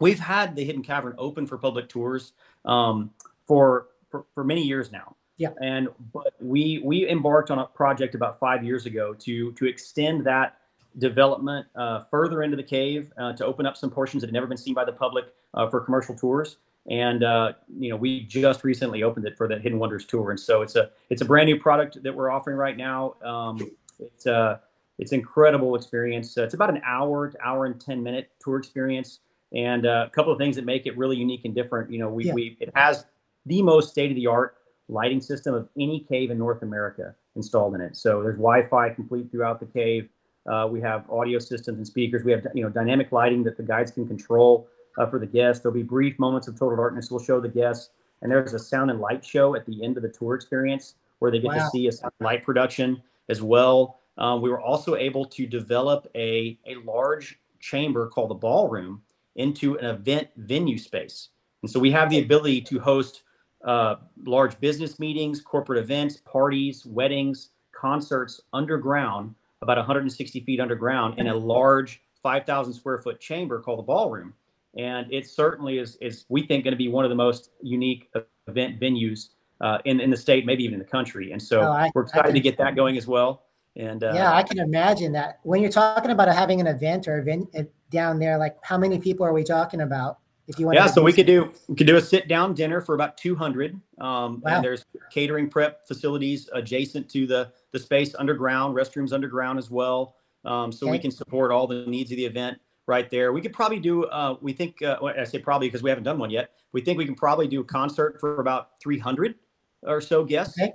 we've 0.00 0.18
had 0.18 0.56
the 0.56 0.64
hidden 0.64 0.82
cavern 0.82 1.14
open 1.18 1.46
for 1.46 1.56
public 1.56 1.88
tours 1.88 2.32
um, 2.64 3.10
for, 3.46 3.88
for, 4.10 4.24
for 4.34 4.42
many 4.42 4.62
years 4.62 4.90
now. 4.90 5.14
Yeah. 5.36 5.50
And 5.62 5.88
but 6.12 6.34
we 6.38 6.82
we 6.84 7.08
embarked 7.08 7.50
on 7.50 7.58
a 7.58 7.64
project 7.64 8.14
about 8.14 8.38
five 8.38 8.62
years 8.62 8.84
ago 8.84 9.14
to 9.14 9.52
to 9.52 9.66
extend 9.66 10.26
that 10.26 10.58
development 10.98 11.66
uh, 11.76 12.00
further 12.10 12.42
into 12.42 12.58
the 12.58 12.62
cave 12.62 13.10
uh, 13.16 13.32
to 13.34 13.46
open 13.46 13.64
up 13.64 13.74
some 13.74 13.88
portions 13.88 14.20
that 14.20 14.26
had 14.26 14.34
never 14.34 14.46
been 14.46 14.58
seen 14.58 14.74
by 14.74 14.84
the 14.84 14.92
public 14.92 15.32
uh, 15.54 15.66
for 15.70 15.80
commercial 15.80 16.14
tours. 16.14 16.58
And 16.90 17.24
uh, 17.24 17.52
you 17.78 17.88
know, 17.88 17.96
we 17.96 18.20
just 18.20 18.64
recently 18.64 19.02
opened 19.02 19.26
it 19.26 19.38
for 19.38 19.48
the 19.48 19.58
Hidden 19.58 19.78
Wonders 19.78 20.04
tour, 20.04 20.30
and 20.30 20.38
so 20.38 20.60
it's 20.60 20.76
a 20.76 20.90
it's 21.08 21.22
a 21.22 21.24
brand 21.24 21.46
new 21.46 21.58
product 21.58 22.02
that 22.02 22.14
we're 22.14 22.30
offering 22.30 22.58
right 22.58 22.76
now. 22.76 23.14
Um, 23.24 23.70
it's 23.98 24.26
a 24.26 24.34
uh, 24.34 24.58
it's 24.98 25.12
incredible 25.12 25.74
experience. 25.74 26.36
it's 26.36 26.52
about 26.52 26.68
an 26.68 26.82
hour 26.84 27.30
to 27.30 27.42
hour 27.42 27.64
and 27.64 27.80
ten 27.80 28.02
minute 28.02 28.30
tour 28.40 28.58
experience 28.58 29.20
and 29.54 29.86
uh, 29.86 30.04
a 30.06 30.10
couple 30.10 30.32
of 30.32 30.38
things 30.38 30.56
that 30.56 30.64
make 30.64 30.86
it 30.86 30.96
really 30.96 31.16
unique 31.16 31.44
and 31.44 31.54
different. 31.54 31.90
You 31.90 31.98
know, 31.98 32.08
we, 32.08 32.26
yeah. 32.26 32.32
we 32.32 32.56
it 32.60 32.70
has 32.74 33.04
the 33.46 33.62
most 33.62 33.90
state 33.90 34.10
of 34.10 34.16
the 34.16 34.26
art 34.26 34.56
lighting 34.88 35.20
system 35.20 35.54
of 35.54 35.68
any 35.78 36.00
cave 36.00 36.30
in 36.30 36.38
North 36.38 36.62
America 36.62 37.14
installed 37.36 37.74
in 37.74 37.80
it. 37.80 37.96
So 37.96 38.22
there's 38.22 38.36
Wi-Fi 38.36 38.90
complete 38.90 39.30
throughout 39.30 39.60
the 39.60 39.66
cave. 39.66 40.08
Uh, 40.50 40.66
we 40.70 40.80
have 40.80 41.08
audio 41.10 41.38
systems 41.38 41.78
and 41.78 41.86
speakers. 41.86 42.24
We 42.24 42.32
have 42.32 42.46
you 42.54 42.62
know 42.62 42.70
dynamic 42.70 43.12
lighting 43.12 43.44
that 43.44 43.56
the 43.56 43.62
guides 43.62 43.90
can 43.90 44.06
control 44.06 44.68
uh, 44.98 45.06
for 45.06 45.18
the 45.18 45.26
guests. 45.26 45.62
There'll 45.62 45.74
be 45.74 45.82
brief 45.82 46.18
moments 46.18 46.48
of 46.48 46.58
total 46.58 46.76
darkness. 46.76 47.10
We'll 47.10 47.22
show 47.22 47.40
the 47.40 47.48
guests, 47.48 47.90
and 48.22 48.30
there's 48.30 48.54
a 48.54 48.58
sound 48.58 48.90
and 48.90 49.00
light 49.00 49.24
show 49.24 49.54
at 49.54 49.66
the 49.66 49.84
end 49.84 49.96
of 49.96 50.02
the 50.02 50.08
tour 50.08 50.34
experience 50.34 50.94
where 51.18 51.30
they 51.30 51.38
get 51.38 51.48
wow. 51.48 51.64
to 51.64 51.70
see 51.70 51.88
a 51.88 51.92
light 52.20 52.44
production 52.44 53.02
as 53.28 53.42
well. 53.42 54.00
Um, 54.16 54.40
we 54.40 54.50
were 54.50 54.60
also 54.60 54.96
able 54.96 55.24
to 55.26 55.46
develop 55.46 56.08
a 56.14 56.58
a 56.66 56.76
large 56.84 57.38
chamber 57.60 58.08
called 58.08 58.30
the 58.30 58.34
ballroom 58.34 59.02
into 59.40 59.78
an 59.78 59.86
event 59.86 60.28
venue 60.36 60.78
space. 60.78 61.28
And 61.62 61.70
so 61.70 61.80
we 61.80 61.90
have 61.90 62.10
the 62.10 62.20
ability 62.20 62.60
to 62.62 62.78
host 62.78 63.22
uh, 63.64 63.96
large 64.24 64.58
business 64.60 64.98
meetings, 64.98 65.40
corporate 65.40 65.78
events, 65.82 66.18
parties, 66.18 66.86
weddings, 66.86 67.50
concerts 67.72 68.40
underground, 68.52 69.34
about 69.62 69.76
160 69.76 70.40
feet 70.40 70.60
underground, 70.60 71.18
in 71.18 71.28
a 71.28 71.34
large 71.34 72.02
5,000 72.22 72.72
square 72.72 72.98
foot 72.98 73.20
chamber 73.20 73.60
called 73.60 73.78
the 73.78 73.82
ballroom. 73.82 74.34
and 74.76 75.12
it 75.12 75.26
certainly 75.26 75.78
is 75.78 75.96
is 76.00 76.26
we 76.28 76.46
think 76.46 76.64
going 76.64 76.72
to 76.72 76.78
be 76.78 76.88
one 76.88 77.04
of 77.04 77.10
the 77.10 77.16
most 77.16 77.50
unique 77.62 78.08
event 78.46 78.78
venues 78.80 79.30
uh, 79.60 79.78
in 79.84 80.00
in 80.00 80.10
the 80.10 80.16
state, 80.16 80.46
maybe 80.46 80.62
even 80.64 80.74
in 80.74 80.80
the 80.80 80.92
country. 80.98 81.32
And 81.32 81.42
so 81.42 81.62
oh, 81.62 81.72
I, 81.72 81.90
we're 81.94 82.02
excited 82.02 82.34
to 82.34 82.40
get 82.40 82.56
that 82.58 82.76
going 82.76 82.96
as 82.96 83.06
well. 83.06 83.42
And 83.76 84.02
uh, 84.02 84.12
yeah, 84.14 84.34
I 84.34 84.42
can 84.42 84.58
imagine 84.58 85.12
that 85.12 85.38
when 85.42 85.62
you're 85.62 85.70
talking 85.70 86.10
about 86.10 86.28
having 86.28 86.60
an 86.60 86.66
event 86.66 87.06
or 87.06 87.18
event 87.18 87.54
down 87.90 88.18
there, 88.18 88.36
like 88.38 88.56
how 88.62 88.76
many 88.76 88.98
people 88.98 89.24
are 89.24 89.32
we 89.32 89.44
talking 89.44 89.80
about? 89.80 90.18
If 90.48 90.58
you 90.58 90.66
want, 90.66 90.76
yeah, 90.76 90.86
so 90.86 91.02
we 91.02 91.12
could 91.12 91.26
do 91.26 91.52
we 91.68 91.76
could 91.76 91.86
do 91.86 91.96
a 91.96 92.00
sit 92.00 92.26
down 92.26 92.54
dinner 92.54 92.80
for 92.80 92.96
about 92.96 93.16
200. 93.16 93.74
Um, 94.00 94.40
wow. 94.40 94.40
And 94.46 94.64
there's 94.64 94.84
catering 95.12 95.48
prep 95.48 95.86
facilities 95.86 96.50
adjacent 96.52 97.08
to 97.10 97.26
the 97.26 97.52
the 97.72 97.78
space 97.78 98.14
underground, 98.18 98.74
restrooms 98.74 99.12
underground 99.12 99.58
as 99.58 99.70
well. 99.70 100.16
Um, 100.44 100.72
so 100.72 100.86
okay. 100.86 100.92
we 100.92 100.98
can 100.98 101.10
support 101.10 101.52
all 101.52 101.66
the 101.66 101.86
needs 101.86 102.10
of 102.10 102.16
the 102.16 102.24
event 102.24 102.58
right 102.86 103.08
there. 103.10 103.32
We 103.32 103.40
could 103.40 103.52
probably 103.52 103.78
do, 103.78 104.04
uh, 104.06 104.36
we 104.40 104.52
think, 104.52 104.82
uh, 104.82 104.98
I 105.02 105.24
say 105.24 105.38
probably 105.38 105.68
because 105.68 105.82
we 105.82 105.90
haven't 105.90 106.04
done 106.04 106.18
one 106.18 106.30
yet. 106.30 106.50
We 106.72 106.80
think 106.80 106.98
we 106.98 107.04
can 107.04 107.14
probably 107.14 107.46
do 107.46 107.60
a 107.60 107.64
concert 107.64 108.18
for 108.18 108.40
about 108.40 108.70
300 108.82 109.36
or 109.82 110.00
so 110.00 110.24
guests. 110.24 110.58
Okay. 110.58 110.72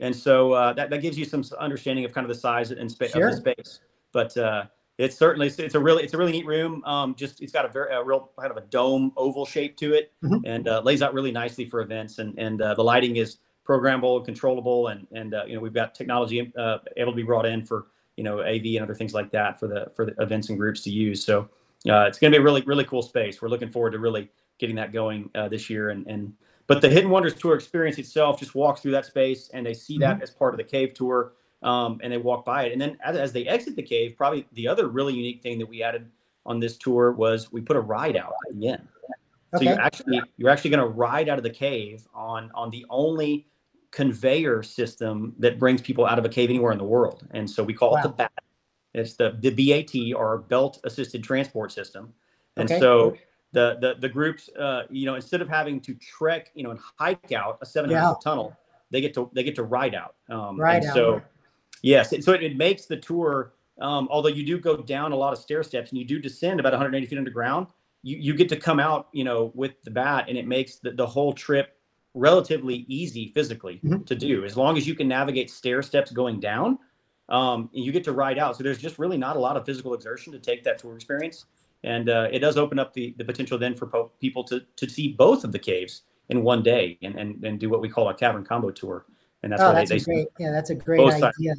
And 0.00 0.14
so 0.14 0.52
uh, 0.52 0.72
that, 0.74 0.90
that 0.90 1.02
gives 1.02 1.18
you 1.18 1.24
some 1.24 1.44
understanding 1.58 2.04
of 2.04 2.12
kind 2.12 2.24
of 2.24 2.28
the 2.28 2.40
size 2.40 2.70
and 2.70 2.90
space 2.90 3.12
sure. 3.12 3.28
of 3.28 3.34
the 3.34 3.36
space. 3.54 3.80
But 4.12 4.36
uh, 4.36 4.66
it's 4.98 5.16
certainly 5.16 5.48
it's 5.48 5.74
a 5.74 5.80
really 5.80 6.04
it's 6.04 6.14
a 6.14 6.18
really 6.18 6.32
neat 6.32 6.46
room. 6.46 6.82
Um, 6.84 7.14
just 7.14 7.42
it's 7.42 7.52
got 7.52 7.64
a 7.64 7.68
very 7.68 7.94
a 7.94 8.02
real 8.02 8.30
kind 8.38 8.50
of 8.50 8.56
a 8.56 8.62
dome 8.62 9.12
oval 9.16 9.44
shape 9.44 9.76
to 9.78 9.94
it, 9.94 10.12
mm-hmm. 10.22 10.46
and 10.46 10.68
uh, 10.68 10.80
lays 10.80 11.02
out 11.02 11.12
really 11.12 11.32
nicely 11.32 11.66
for 11.66 11.80
events. 11.80 12.18
And 12.18 12.38
and 12.38 12.62
uh, 12.62 12.74
the 12.74 12.84
lighting 12.84 13.16
is 13.16 13.38
programmable, 13.66 14.16
and 14.16 14.24
controllable, 14.24 14.88
and 14.88 15.06
and 15.12 15.34
uh, 15.34 15.44
you 15.46 15.54
know 15.54 15.60
we've 15.60 15.74
got 15.74 15.94
technology 15.94 16.52
uh, 16.56 16.78
able 16.96 17.12
to 17.12 17.16
be 17.16 17.22
brought 17.22 17.44
in 17.44 17.66
for 17.66 17.88
you 18.16 18.24
know 18.24 18.40
AV 18.40 18.64
and 18.64 18.82
other 18.82 18.94
things 18.94 19.12
like 19.12 19.30
that 19.32 19.60
for 19.60 19.66
the 19.66 19.90
for 19.94 20.06
the 20.06 20.14
events 20.22 20.48
and 20.48 20.58
groups 20.58 20.80
to 20.82 20.90
use. 20.90 21.22
So 21.22 21.48
uh, 21.88 22.06
it's 22.06 22.18
going 22.18 22.32
to 22.32 22.38
be 22.38 22.40
a 22.40 22.44
really 22.44 22.62
really 22.62 22.84
cool 22.84 23.02
space. 23.02 23.42
We're 23.42 23.48
looking 23.48 23.70
forward 23.70 23.90
to 23.92 23.98
really 23.98 24.30
getting 24.58 24.76
that 24.76 24.92
going 24.92 25.30
uh, 25.34 25.48
this 25.48 25.68
year. 25.68 25.90
And 25.90 26.06
and 26.06 26.32
but 26.66 26.80
the 26.80 26.88
Hidden 26.88 27.10
Wonders 27.10 27.34
tour 27.34 27.54
experience 27.54 27.98
itself 27.98 28.38
just 28.40 28.54
walks 28.54 28.80
through 28.80 28.92
that 28.92 29.06
space 29.06 29.50
and 29.52 29.64
they 29.64 29.74
see 29.74 29.98
that 29.98 30.14
mm-hmm. 30.14 30.22
as 30.22 30.30
part 30.30 30.54
of 30.54 30.58
the 30.58 30.64
cave 30.64 30.94
tour. 30.94 31.32
Um, 31.62 32.00
and 32.02 32.12
they 32.12 32.18
walk 32.18 32.44
by 32.44 32.64
it. 32.64 32.72
And 32.72 32.80
then 32.80 32.98
as, 33.02 33.16
as 33.16 33.32
they 33.32 33.46
exit 33.46 33.76
the 33.76 33.82
cave, 33.82 34.14
probably 34.16 34.46
the 34.52 34.68
other 34.68 34.88
really 34.88 35.14
unique 35.14 35.42
thing 35.42 35.58
that 35.58 35.66
we 35.66 35.82
added 35.82 36.08
on 36.44 36.60
this 36.60 36.76
tour 36.76 37.12
was 37.12 37.50
we 37.50 37.60
put 37.60 37.76
a 37.76 37.80
ride 37.80 38.16
out 38.16 38.34
at 38.48 38.58
the 38.58 38.68
end. 38.68 38.86
Okay. 39.54 39.64
So 39.64 39.70
you're 39.70 39.80
actually 39.80 40.20
you're 40.36 40.50
actually 40.50 40.70
going 40.70 40.82
to 40.82 40.88
ride 40.88 41.28
out 41.28 41.38
of 41.38 41.44
the 41.44 41.50
cave 41.50 42.06
on 42.14 42.50
on 42.54 42.70
the 42.70 42.84
only 42.90 43.46
conveyor 43.90 44.62
system 44.62 45.34
that 45.38 45.58
brings 45.58 45.80
people 45.80 46.04
out 46.04 46.18
of 46.18 46.24
a 46.24 46.28
cave 46.28 46.50
anywhere 46.50 46.72
in 46.72 46.78
the 46.78 46.84
world. 46.84 47.26
And 47.30 47.48
so 47.48 47.64
we 47.64 47.72
call 47.72 47.92
wow. 47.92 48.00
it 48.00 48.02
the 48.02 48.08
BAT. 48.10 48.32
It's 48.92 49.14
the, 49.14 49.36
the 49.40 49.50
BAT 49.50 50.14
or 50.14 50.38
belt 50.38 50.80
assisted 50.84 51.24
transport 51.24 51.72
system. 51.72 52.12
And 52.56 52.70
okay. 52.70 52.78
so 52.78 53.16
the, 53.56 53.78
the, 53.80 53.94
the 54.00 54.08
groups, 54.10 54.50
uh, 54.50 54.82
you 54.90 55.06
know, 55.06 55.14
instead 55.14 55.40
of 55.40 55.48
having 55.48 55.80
to 55.80 55.94
trek, 55.94 56.50
you 56.54 56.62
know, 56.62 56.72
and 56.72 56.80
hike 56.98 57.32
out 57.32 57.56
a 57.62 57.66
700 57.66 57.98
yeah. 57.98 58.12
foot 58.12 58.20
tunnel, 58.20 58.54
they 58.90 59.00
get 59.00 59.14
to, 59.14 59.30
they 59.32 59.42
get 59.42 59.54
to 59.54 59.62
ride 59.62 59.94
out. 59.94 60.14
Um, 60.28 60.60
ride 60.60 60.84
out. 60.84 60.94
So 60.94 61.22
yes, 61.80 62.10
so 62.22 62.32
it, 62.34 62.42
it 62.42 62.58
makes 62.58 62.84
the 62.84 62.98
tour, 62.98 63.54
um, 63.80 64.08
although 64.10 64.28
you 64.28 64.44
do 64.44 64.58
go 64.58 64.76
down 64.76 65.12
a 65.12 65.16
lot 65.16 65.32
of 65.32 65.38
stair 65.38 65.62
steps 65.62 65.90
and 65.90 65.98
you 65.98 66.04
do 66.04 66.18
descend 66.18 66.60
about 66.60 66.74
180 66.74 67.06
feet 67.06 67.16
underground, 67.16 67.68
you, 68.02 68.18
you 68.18 68.34
get 68.34 68.50
to 68.50 68.56
come 68.56 68.78
out, 68.78 69.08
you 69.12 69.24
know, 69.24 69.52
with 69.54 69.82
the 69.84 69.90
bat 69.90 70.26
and 70.28 70.36
it 70.36 70.46
makes 70.46 70.76
the, 70.76 70.90
the 70.90 71.06
whole 71.06 71.32
trip 71.32 71.78
relatively 72.12 72.84
easy 72.88 73.32
physically 73.34 73.80
mm-hmm. 73.82 74.02
to 74.02 74.14
do 74.14 74.44
as 74.44 74.54
long 74.54 74.76
as 74.76 74.86
you 74.86 74.94
can 74.94 75.08
navigate 75.08 75.50
stair 75.50 75.82
steps 75.82 76.10
going 76.10 76.40
down 76.40 76.78
um, 77.28 77.68
you 77.72 77.92
get 77.92 78.04
to 78.04 78.12
ride 78.12 78.38
out 78.38 78.56
so 78.56 78.62
there's 78.62 78.78
just 78.78 78.98
really 78.98 79.18
not 79.18 79.36
a 79.36 79.38
lot 79.38 79.54
of 79.54 79.66
physical 79.66 79.92
exertion 79.92 80.32
to 80.32 80.38
take 80.38 80.64
that 80.64 80.78
tour 80.78 80.94
experience 80.94 81.44
and 81.84 82.08
uh, 82.08 82.28
it 82.32 82.40
does 82.40 82.56
open 82.56 82.78
up 82.78 82.92
the, 82.94 83.14
the 83.18 83.24
potential 83.24 83.58
then 83.58 83.74
for 83.74 83.86
po- 83.86 84.12
people 84.20 84.42
to, 84.44 84.60
to 84.76 84.88
see 84.88 85.08
both 85.08 85.44
of 85.44 85.52
the 85.52 85.58
caves 85.58 86.02
in 86.28 86.42
one 86.42 86.62
day 86.62 86.98
and, 87.02 87.16
and, 87.16 87.44
and 87.44 87.60
do 87.60 87.68
what 87.68 87.80
we 87.80 87.88
call 87.88 88.08
a 88.08 88.14
cavern 88.14 88.44
combo 88.44 88.70
tour. 88.70 89.06
And 89.42 89.52
that's, 89.52 89.62
oh, 89.62 89.72
that's 89.72 89.90
they, 89.90 89.96
a 89.96 90.00
great 90.00 90.28
yeah 90.38 90.50
that's 90.50 90.70
a 90.70 90.74
great 90.74 91.00
idea. 91.00 91.54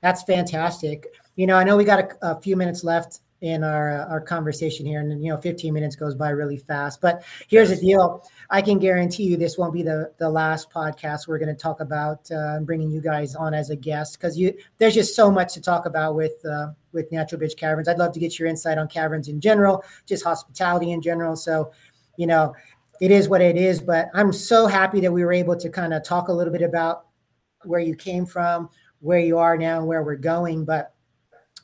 that's 0.00 0.22
fantastic. 0.22 1.06
You 1.34 1.46
know 1.46 1.56
i 1.56 1.64
know 1.64 1.76
we 1.76 1.84
got 1.84 1.98
a, 1.98 2.30
a 2.30 2.40
few 2.40 2.56
minutes 2.56 2.84
left 2.84 3.20
in 3.40 3.62
our 3.62 4.00
uh, 4.00 4.06
our 4.06 4.20
conversation 4.20 4.86
here 4.86 5.00
and 5.00 5.22
you 5.22 5.30
know 5.30 5.38
15 5.38 5.72
minutes 5.72 5.96
goes 5.96 6.14
by 6.14 6.30
really 6.30 6.56
fast. 6.56 7.00
But 7.00 7.24
here's 7.48 7.70
the 7.70 7.76
deal. 7.76 8.24
I 8.50 8.62
can 8.62 8.78
guarantee 8.78 9.24
you 9.24 9.36
this 9.36 9.58
won't 9.58 9.72
be 9.72 9.82
the 9.82 10.12
the 10.18 10.28
last 10.28 10.70
podcast 10.70 11.28
we're 11.28 11.38
going 11.38 11.54
to 11.54 11.60
talk 11.60 11.80
about 11.80 12.30
uh, 12.30 12.60
bringing 12.60 12.90
you 12.90 13.00
guys 13.00 13.34
on 13.34 13.54
as 13.54 13.70
a 13.70 13.76
guest 13.76 14.18
because 14.18 14.38
you 14.38 14.54
there's 14.78 14.94
just 14.94 15.14
so 15.14 15.30
much 15.30 15.54
to 15.54 15.60
talk 15.60 15.86
about 15.86 16.14
with 16.14 16.44
uh, 16.44 16.68
with 16.92 17.10
natural 17.12 17.38
bridge 17.38 17.56
caverns. 17.56 17.88
I'd 17.88 17.98
love 17.98 18.12
to 18.12 18.20
get 18.20 18.38
your 18.38 18.48
insight 18.48 18.78
on 18.78 18.88
caverns 18.88 19.28
in 19.28 19.40
general 19.40 19.84
just 20.06 20.24
hospitality 20.24 20.92
in 20.92 21.02
general. 21.02 21.36
So 21.36 21.72
you 22.16 22.26
know 22.26 22.54
it 22.98 23.10
is 23.10 23.28
what 23.28 23.42
it 23.42 23.58
is 23.58 23.82
but 23.82 24.08
i'm 24.14 24.32
so 24.32 24.66
happy 24.66 25.00
that 25.00 25.12
we 25.12 25.22
were 25.22 25.34
able 25.34 25.54
to 25.54 25.68
kind 25.68 25.92
of 25.92 26.02
talk 26.02 26.28
a 26.28 26.32
little 26.32 26.50
bit 26.50 26.62
about 26.62 27.04
where 27.62 27.78
you 27.78 27.94
came 27.94 28.24
from 28.24 28.70
where 29.00 29.18
you 29.18 29.38
are 29.38 29.56
now 29.56 29.78
and 29.78 29.86
where 29.86 30.02
we're 30.02 30.16
going. 30.16 30.64
But 30.64 30.92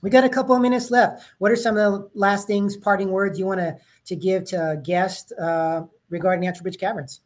we 0.02 0.10
got 0.10 0.24
a 0.24 0.28
couple 0.28 0.54
of 0.54 0.60
minutes 0.60 0.90
left. 0.90 1.24
What 1.38 1.50
are 1.50 1.56
some 1.56 1.76
of 1.76 1.92
the 1.92 2.10
last 2.14 2.46
things, 2.46 2.76
parting 2.76 3.10
words 3.10 3.38
you 3.38 3.46
want 3.46 3.60
to 3.60 3.76
to 4.04 4.16
give 4.16 4.44
to 4.46 4.80
guests 4.84 5.32
uh, 5.32 5.82
regarding 6.10 6.44
Natural 6.44 6.64
Bridge 6.64 6.78
Caverns? 6.78 7.20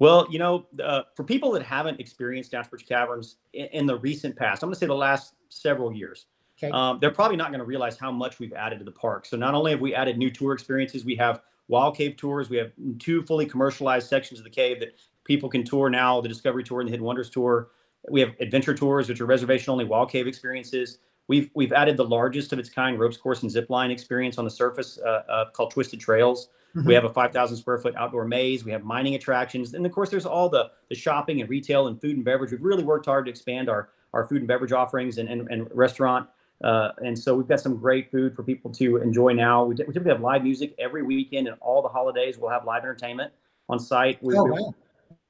Well, 0.00 0.26
you 0.30 0.38
know, 0.38 0.66
uh, 0.82 1.02
for 1.16 1.24
people 1.24 1.50
that 1.52 1.62
haven't 1.62 1.98
experienced 2.00 2.52
Natural 2.52 2.70
Bridge 2.70 2.86
Caverns 2.86 3.36
in, 3.52 3.66
in 3.66 3.86
the 3.86 3.96
recent 3.96 4.36
past, 4.36 4.62
I'm 4.62 4.68
going 4.68 4.74
to 4.74 4.80
say 4.80 4.86
the 4.86 4.94
last 4.94 5.34
several 5.48 5.92
years, 5.92 6.26
okay. 6.58 6.70
um, 6.72 6.98
they're 7.00 7.10
probably 7.10 7.36
not 7.36 7.48
going 7.48 7.60
to 7.60 7.64
realize 7.64 7.96
how 7.96 8.12
much 8.12 8.38
we've 8.38 8.52
added 8.52 8.80
to 8.80 8.84
the 8.84 8.92
park. 8.92 9.26
So 9.26 9.36
not 9.36 9.54
only 9.54 9.72
have 9.72 9.80
we 9.80 9.94
added 9.94 10.18
new 10.18 10.30
tour 10.30 10.52
experiences, 10.52 11.04
we 11.04 11.16
have 11.16 11.40
wild 11.68 11.96
cave 11.96 12.16
tours. 12.16 12.50
We 12.50 12.56
have 12.58 12.72
two 12.98 13.22
fully 13.22 13.46
commercialized 13.46 14.08
sections 14.08 14.40
of 14.40 14.44
the 14.44 14.50
cave 14.50 14.80
that 14.80 14.98
people 15.24 15.48
can 15.48 15.64
tour 15.64 15.88
now: 15.88 16.20
the 16.20 16.28
Discovery 16.28 16.64
Tour 16.64 16.80
and 16.80 16.88
the 16.88 16.92
Hidden 16.92 17.06
Wonders 17.06 17.30
Tour. 17.30 17.70
We 18.10 18.20
have 18.20 18.30
adventure 18.40 18.74
tours, 18.74 19.08
which 19.08 19.20
are 19.20 19.26
reservation 19.26 19.70
only 19.70 19.84
wild 19.84 20.10
cave 20.10 20.26
experiences. 20.26 20.98
We've 21.28 21.50
we've 21.54 21.72
added 21.72 21.96
the 21.96 22.04
largest 22.04 22.52
of 22.52 22.58
its 22.58 22.70
kind 22.70 22.98
ropes 22.98 23.18
course 23.18 23.42
and 23.42 23.50
zip 23.50 23.68
line 23.70 23.90
experience 23.90 24.38
on 24.38 24.44
the 24.44 24.50
surface 24.50 24.98
uh, 25.04 25.22
uh, 25.28 25.50
called 25.50 25.70
Twisted 25.70 26.00
Trails. 26.00 26.48
Mm-hmm. 26.76 26.86
We 26.86 26.94
have 26.94 27.04
a 27.04 27.10
5,000 27.10 27.56
square 27.56 27.78
foot 27.78 27.94
outdoor 27.96 28.26
maze. 28.26 28.64
We 28.64 28.72
have 28.72 28.84
mining 28.84 29.14
attractions, 29.14 29.74
and 29.74 29.84
of 29.86 29.92
course, 29.92 30.10
there's 30.10 30.26
all 30.26 30.48
the 30.48 30.70
the 30.88 30.94
shopping 30.94 31.40
and 31.40 31.48
retail 31.48 31.86
and 31.86 32.00
food 32.00 32.16
and 32.16 32.24
beverage. 32.24 32.50
We've 32.50 32.62
really 32.62 32.84
worked 32.84 33.06
hard 33.06 33.26
to 33.26 33.30
expand 33.30 33.68
our 33.68 33.90
our 34.14 34.24
food 34.24 34.38
and 34.38 34.48
beverage 34.48 34.72
offerings 34.72 35.18
and 35.18 35.28
and, 35.28 35.48
and 35.50 35.68
restaurant. 35.74 36.28
Uh, 36.64 36.90
and 37.04 37.16
so 37.16 37.36
we've 37.36 37.46
got 37.46 37.60
some 37.60 37.76
great 37.76 38.10
food 38.10 38.34
for 38.34 38.42
people 38.42 38.70
to 38.72 38.96
enjoy 38.96 39.32
now. 39.32 39.64
We, 39.64 39.76
typically 39.76 40.10
have 40.10 40.20
live 40.20 40.42
music 40.42 40.74
every 40.78 41.02
weekend 41.02 41.46
and 41.46 41.56
all 41.60 41.82
the 41.82 41.88
holidays. 41.88 42.36
We'll 42.36 42.50
have 42.50 42.64
live 42.64 42.82
entertainment 42.82 43.32
on 43.68 43.78
site. 43.78 44.20
We, 44.22 44.34
oh, 44.34 44.44
wow. 44.44 44.74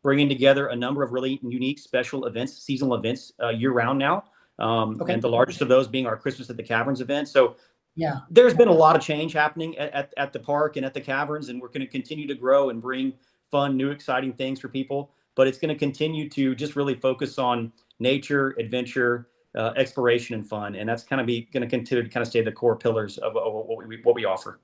bringing 0.02 0.28
together 0.28 0.69
a 0.69 0.76
number 0.76 1.02
of 1.02 1.12
really 1.12 1.38
unique 1.43 1.81
special 1.81 2.25
events, 2.26 2.57
seasonal 2.57 2.95
events 2.95 3.33
uh, 3.43 3.50
year 3.50 3.73
round 3.73 3.99
now. 3.99 4.25
Um, 4.59 5.00
okay. 5.00 5.15
And 5.15 5.23
the 5.23 5.29
largest 5.29 5.61
of 5.61 5.69
those 5.69 5.87
being 5.87 6.07
our 6.07 6.17
Christmas 6.17 6.50
at 6.50 6.57
the 6.57 6.62
Caverns 6.62 7.00
event. 7.00 7.29
So 7.29 7.57
yeah, 7.99 8.21
there's 8.31 8.55
been 8.55 8.69
a 8.69 8.73
lot 8.73 8.95
of 8.95 9.03
change 9.03 9.33
happening 9.33 9.77
at, 9.77 9.93
at, 9.93 10.15
at 10.17 10.33
the 10.33 10.38
park 10.38 10.77
and 10.77 10.87
at 10.87 10.95
the 10.95 11.00
caverns, 11.00 11.49
and 11.49 11.61
we're 11.61 11.67
going 11.67 11.81
to 11.81 11.87
continue 11.87 12.29
to 12.29 12.35
grow 12.35 12.71
and 12.71 12.81
bring 12.81 13.12
fun, 13.50 13.77
new, 13.77 13.91
exciting 13.91 14.33
things 14.35 14.61
for 14.61 14.69
people. 14.69 15.11
But 15.35 15.49
it's 15.49 15.59
going 15.59 15.75
to 15.75 15.79
continue 15.79 16.29
to 16.31 16.55
just 16.55 16.77
really 16.77 16.95
focus 16.95 17.41
on 17.41 17.73
nature, 17.99 18.55
adventure, 18.57 19.31
uh, 19.57 19.73
exploration, 19.77 20.37
and 20.37 20.49
fun, 20.49 20.77
and 20.77 20.88
that's 20.88 21.03
kind 21.03 21.21
of 21.21 21.27
be 21.27 21.49
going 21.53 21.62
to 21.62 21.69
continue 21.69 22.05
to 22.05 22.09
kind 22.09 22.23
of 22.23 22.29
stay 22.29 22.41
the 22.41 22.53
core 22.53 22.77
pillars 22.77 23.19
of, 23.19 23.37
of 23.37 23.53
what 23.53 23.85
we 23.88 24.00
what 24.03 24.15
we 24.15 24.25
offer. 24.25 24.61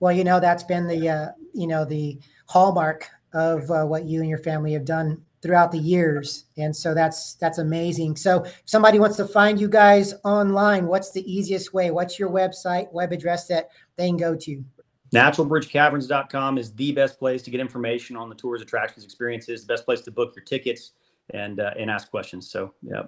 Well, 0.00 0.12
you 0.12 0.22
know 0.22 0.38
that's 0.38 0.64
been 0.64 0.86
the 0.86 1.08
uh, 1.08 1.28
you 1.54 1.66
know 1.66 1.86
the 1.86 2.18
hallmark 2.48 3.08
of 3.32 3.70
uh, 3.70 3.84
what 3.86 4.04
you 4.04 4.20
and 4.20 4.28
your 4.28 4.40
family 4.40 4.74
have 4.74 4.84
done 4.84 5.22
throughout 5.42 5.72
the 5.72 5.78
years. 5.78 6.44
And 6.56 6.74
so 6.74 6.94
that's 6.94 7.34
that's 7.34 7.58
amazing. 7.58 8.16
So 8.16 8.44
if 8.44 8.62
somebody 8.64 8.98
wants 8.98 9.16
to 9.16 9.26
find 9.26 9.60
you 9.60 9.68
guys 9.68 10.14
online 10.24 10.86
what's 10.86 11.10
the 11.10 11.30
easiest 11.30 11.74
way? 11.74 11.90
What's 11.90 12.18
your 12.18 12.30
website 12.30 12.92
web 12.92 13.12
address 13.12 13.48
that 13.48 13.70
they 13.96 14.06
can 14.06 14.16
go 14.16 14.36
to? 14.36 14.64
Naturalbridgecaverns.com 15.12 16.56
is 16.56 16.72
the 16.72 16.92
best 16.92 17.18
place 17.18 17.42
to 17.42 17.50
get 17.50 17.60
information 17.60 18.16
on 18.16 18.30
the 18.30 18.34
tours 18.34 18.62
attractions 18.62 19.04
experiences 19.04 19.66
the 19.66 19.74
best 19.74 19.84
place 19.84 20.00
to 20.02 20.10
book 20.10 20.32
your 20.34 20.44
tickets 20.44 20.92
and 21.30 21.60
uh, 21.60 21.72
and 21.78 21.90
ask 21.90 22.10
questions. 22.10 22.50
So 22.50 22.72
yeah 22.82 23.02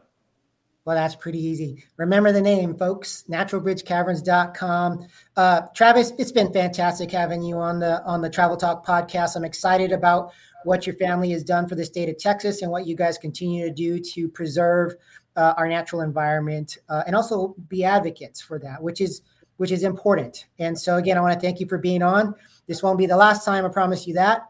well, 0.84 0.96
that's 0.96 1.16
pretty 1.16 1.38
easy. 1.38 1.82
Remember 1.96 2.30
the 2.30 2.42
name, 2.42 2.76
folks. 2.76 3.24
Naturalbridgecaverns.com. 3.30 5.06
Uh, 5.36 5.60
Travis, 5.74 6.12
it's 6.18 6.32
been 6.32 6.52
fantastic 6.52 7.10
having 7.10 7.42
you 7.42 7.56
on 7.56 7.78
the 7.78 8.02
on 8.04 8.20
the 8.20 8.28
Travel 8.28 8.56
Talk 8.56 8.84
podcast. 8.84 9.34
I'm 9.34 9.44
excited 9.44 9.92
about 9.92 10.32
what 10.64 10.86
your 10.86 10.96
family 10.96 11.30
has 11.30 11.42
done 11.42 11.68
for 11.68 11.74
the 11.74 11.84
state 11.84 12.08
of 12.10 12.18
Texas 12.18 12.60
and 12.60 12.70
what 12.70 12.86
you 12.86 12.96
guys 12.96 13.16
continue 13.16 13.64
to 13.66 13.72
do 13.72 13.98
to 13.98 14.28
preserve 14.28 14.94
uh, 15.36 15.54
our 15.56 15.68
natural 15.68 16.02
environment 16.02 16.76
uh, 16.90 17.02
and 17.06 17.16
also 17.16 17.54
be 17.68 17.82
advocates 17.82 18.42
for 18.42 18.58
that, 18.58 18.82
which 18.82 19.00
is 19.00 19.22
which 19.56 19.70
is 19.70 19.84
important. 19.84 20.46
And 20.58 20.78
so 20.78 20.96
again, 20.96 21.16
I 21.16 21.20
want 21.20 21.32
to 21.32 21.40
thank 21.40 21.60
you 21.60 21.66
for 21.66 21.78
being 21.78 22.02
on. 22.02 22.34
This 22.66 22.82
won't 22.82 22.98
be 22.98 23.06
the 23.06 23.16
last 23.16 23.44
time. 23.44 23.64
I 23.64 23.68
promise 23.68 24.06
you 24.06 24.14
that. 24.14 24.42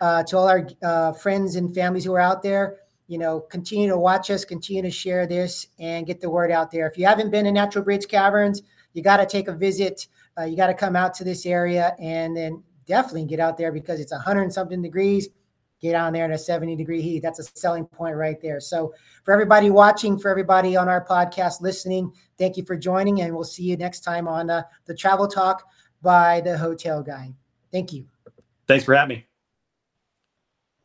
Uh, 0.00 0.22
to 0.22 0.36
all 0.36 0.48
our 0.48 0.68
uh, 0.82 1.12
friends 1.12 1.56
and 1.56 1.74
families 1.74 2.04
who 2.04 2.12
are 2.12 2.20
out 2.20 2.42
there, 2.42 2.76
you 3.08 3.18
know, 3.18 3.40
continue 3.40 3.88
to 3.88 3.98
watch 3.98 4.30
us, 4.30 4.44
continue 4.44 4.82
to 4.82 4.90
share 4.90 5.26
this, 5.26 5.66
and 5.80 6.06
get 6.06 6.20
the 6.20 6.30
word 6.30 6.52
out 6.52 6.70
there. 6.70 6.86
If 6.86 6.96
you 6.96 7.06
haven't 7.06 7.30
been 7.30 7.46
in 7.46 7.54
Natural 7.54 7.84
Bridge 7.84 8.06
Caverns, 8.06 8.62
you 8.92 9.02
got 9.02 9.16
to 9.16 9.26
take 9.26 9.48
a 9.48 9.52
visit 9.52 10.06
uh, 10.38 10.44
you 10.44 10.56
got 10.56 10.68
to 10.68 10.74
come 10.74 10.94
out 10.94 11.14
to 11.14 11.24
this 11.24 11.44
area 11.46 11.96
and 11.98 12.36
then 12.36 12.62
definitely 12.86 13.24
get 13.24 13.40
out 13.40 13.58
there 13.58 13.72
because 13.72 14.00
it's 14.00 14.12
100 14.12 14.42
and 14.42 14.52
something 14.52 14.80
degrees. 14.80 15.28
Get 15.80 15.94
on 15.94 16.12
there 16.12 16.24
in 16.24 16.32
a 16.32 16.38
70 16.38 16.74
degree 16.74 17.00
heat. 17.00 17.20
That's 17.20 17.38
a 17.38 17.44
selling 17.44 17.86
point 17.86 18.16
right 18.16 18.40
there. 18.40 18.58
So, 18.58 18.92
for 19.22 19.32
everybody 19.32 19.70
watching, 19.70 20.18
for 20.18 20.28
everybody 20.28 20.76
on 20.76 20.88
our 20.88 21.04
podcast 21.04 21.60
listening, 21.60 22.12
thank 22.36 22.56
you 22.56 22.64
for 22.64 22.76
joining, 22.76 23.20
and 23.20 23.32
we'll 23.32 23.44
see 23.44 23.62
you 23.62 23.76
next 23.76 24.00
time 24.00 24.26
on 24.26 24.50
uh, 24.50 24.62
the 24.86 24.94
Travel 24.94 25.28
Talk 25.28 25.62
by 26.02 26.40
the 26.40 26.58
Hotel 26.58 27.00
Guy. 27.00 27.32
Thank 27.70 27.92
you. 27.92 28.08
Thanks 28.66 28.84
for 28.84 28.94
having 28.96 29.18
me. 29.18 29.27